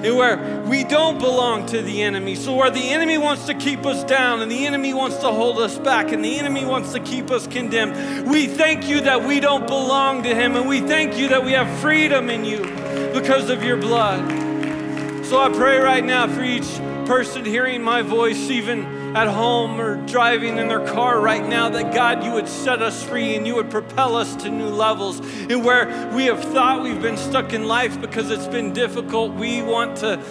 [0.04, 2.36] and where we don't belong to the enemy.
[2.36, 5.58] So, where the enemy wants to keep us down and the enemy wants to hold
[5.58, 9.40] us back and the enemy wants to keep us condemned, we thank you that we
[9.40, 12.64] don't belong to him and we thank you that we have freedom in you
[13.20, 14.24] because of your blood.
[15.26, 19.96] So, I pray right now for each person hearing my voice, even at home or
[20.06, 23.56] driving in their car right now, that God, you would set us free and you
[23.56, 25.18] would propel us to new levels.
[25.50, 29.62] And where we have thought we've been stuck in life because it's been difficult, we
[29.62, 30.22] want to,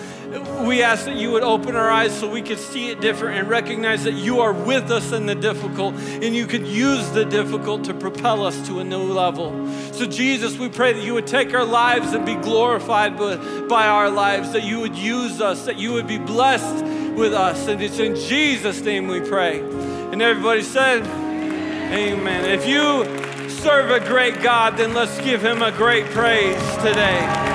[0.66, 3.50] we ask that you would open our eyes so we could see it different and
[3.50, 7.86] recognize that you are with us in the difficult and you could use the difficult
[7.86, 9.52] to propel us to a new level.
[9.94, 14.10] So, Jesus, we pray that you would take our lives and be glorified by our
[14.10, 16.84] lives, that you would use us, that you would be blessed
[17.16, 17.68] with us.
[17.68, 19.60] And it's in Jesus' name we pray.
[19.60, 22.46] And everybody said, Amen.
[22.46, 27.46] If you serve a great God, then let's give him a great praise today.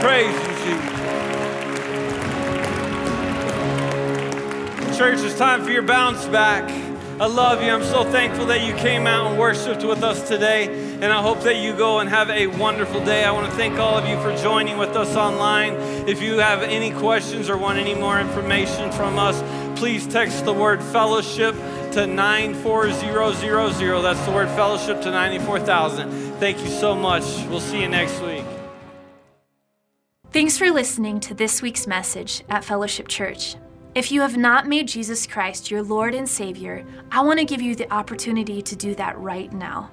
[0.00, 0.51] Praise
[5.02, 6.62] Church, it's time for your bounce back.
[7.20, 7.72] I love you.
[7.72, 10.68] I'm so thankful that you came out and worshiped with us today.
[11.02, 13.24] And I hope that you go and have a wonderful day.
[13.24, 15.74] I want to thank all of you for joining with us online.
[16.08, 19.42] If you have any questions or want any more information from us,
[19.76, 21.56] please text the word fellowship
[21.94, 24.02] to 94000.
[24.04, 26.12] That's the word fellowship to 94000.
[26.38, 27.24] Thank you so much.
[27.48, 28.44] We'll see you next week.
[30.30, 33.56] Thanks for listening to this week's message at Fellowship Church.
[33.94, 37.60] If you have not made Jesus Christ your Lord and Savior, I want to give
[37.60, 39.90] you the opportunity to do that right now.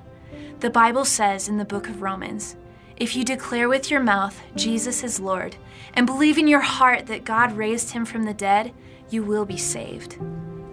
[0.61, 2.55] The Bible says in the book of Romans
[2.95, 5.57] if you declare with your mouth Jesus is Lord
[5.93, 8.73] and believe in your heart that God raised him from the dead,
[9.09, 10.17] you will be saved.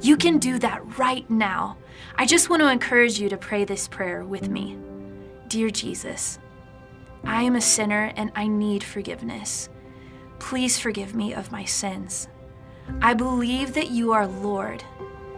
[0.00, 1.78] You can do that right now.
[2.14, 4.78] I just want to encourage you to pray this prayer with me.
[5.48, 6.38] Dear Jesus,
[7.24, 9.68] I am a sinner and I need forgiveness.
[10.38, 12.28] Please forgive me of my sins.
[13.00, 14.84] I believe that you are Lord,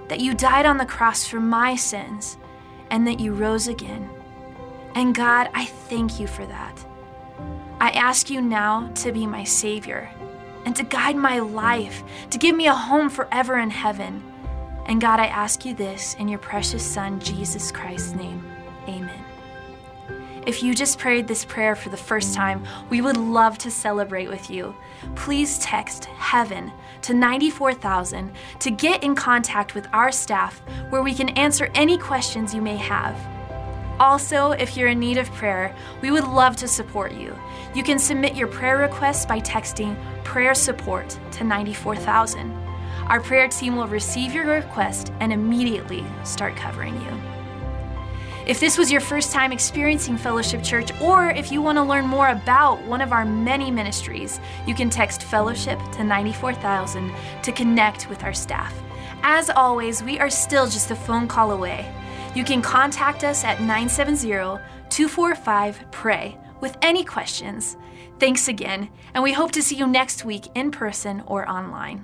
[0.08, 2.36] that you died on the cross for my sins,
[2.90, 4.08] and that you rose again.
[4.94, 6.84] And God, I thank you for that.
[7.80, 10.10] I ask you now to be my Savior
[10.64, 14.22] and to guide my life, to give me a home forever in heaven.
[14.86, 18.44] And God, I ask you this in your precious Son, Jesus Christ's name.
[18.88, 19.24] Amen.
[20.46, 24.28] If you just prayed this prayer for the first time, we would love to celebrate
[24.28, 24.74] with you.
[25.14, 26.72] Please text heaven
[27.02, 32.54] to 94,000 to get in contact with our staff where we can answer any questions
[32.54, 33.16] you may have.
[34.00, 37.36] Also, if you're in need of prayer, we would love to support you.
[37.74, 42.52] You can submit your prayer requests by texting prayer support to 94,000.
[43.08, 47.27] Our prayer team will receive your request and immediately start covering you.
[48.48, 52.06] If this was your first time experiencing Fellowship Church, or if you want to learn
[52.06, 58.08] more about one of our many ministries, you can text Fellowship to 94,000 to connect
[58.08, 58.72] with our staff.
[59.22, 61.94] As always, we are still just a phone call away.
[62.34, 64.28] You can contact us at 970
[64.88, 67.76] 245 PRAY with any questions.
[68.18, 72.02] Thanks again, and we hope to see you next week in person or online.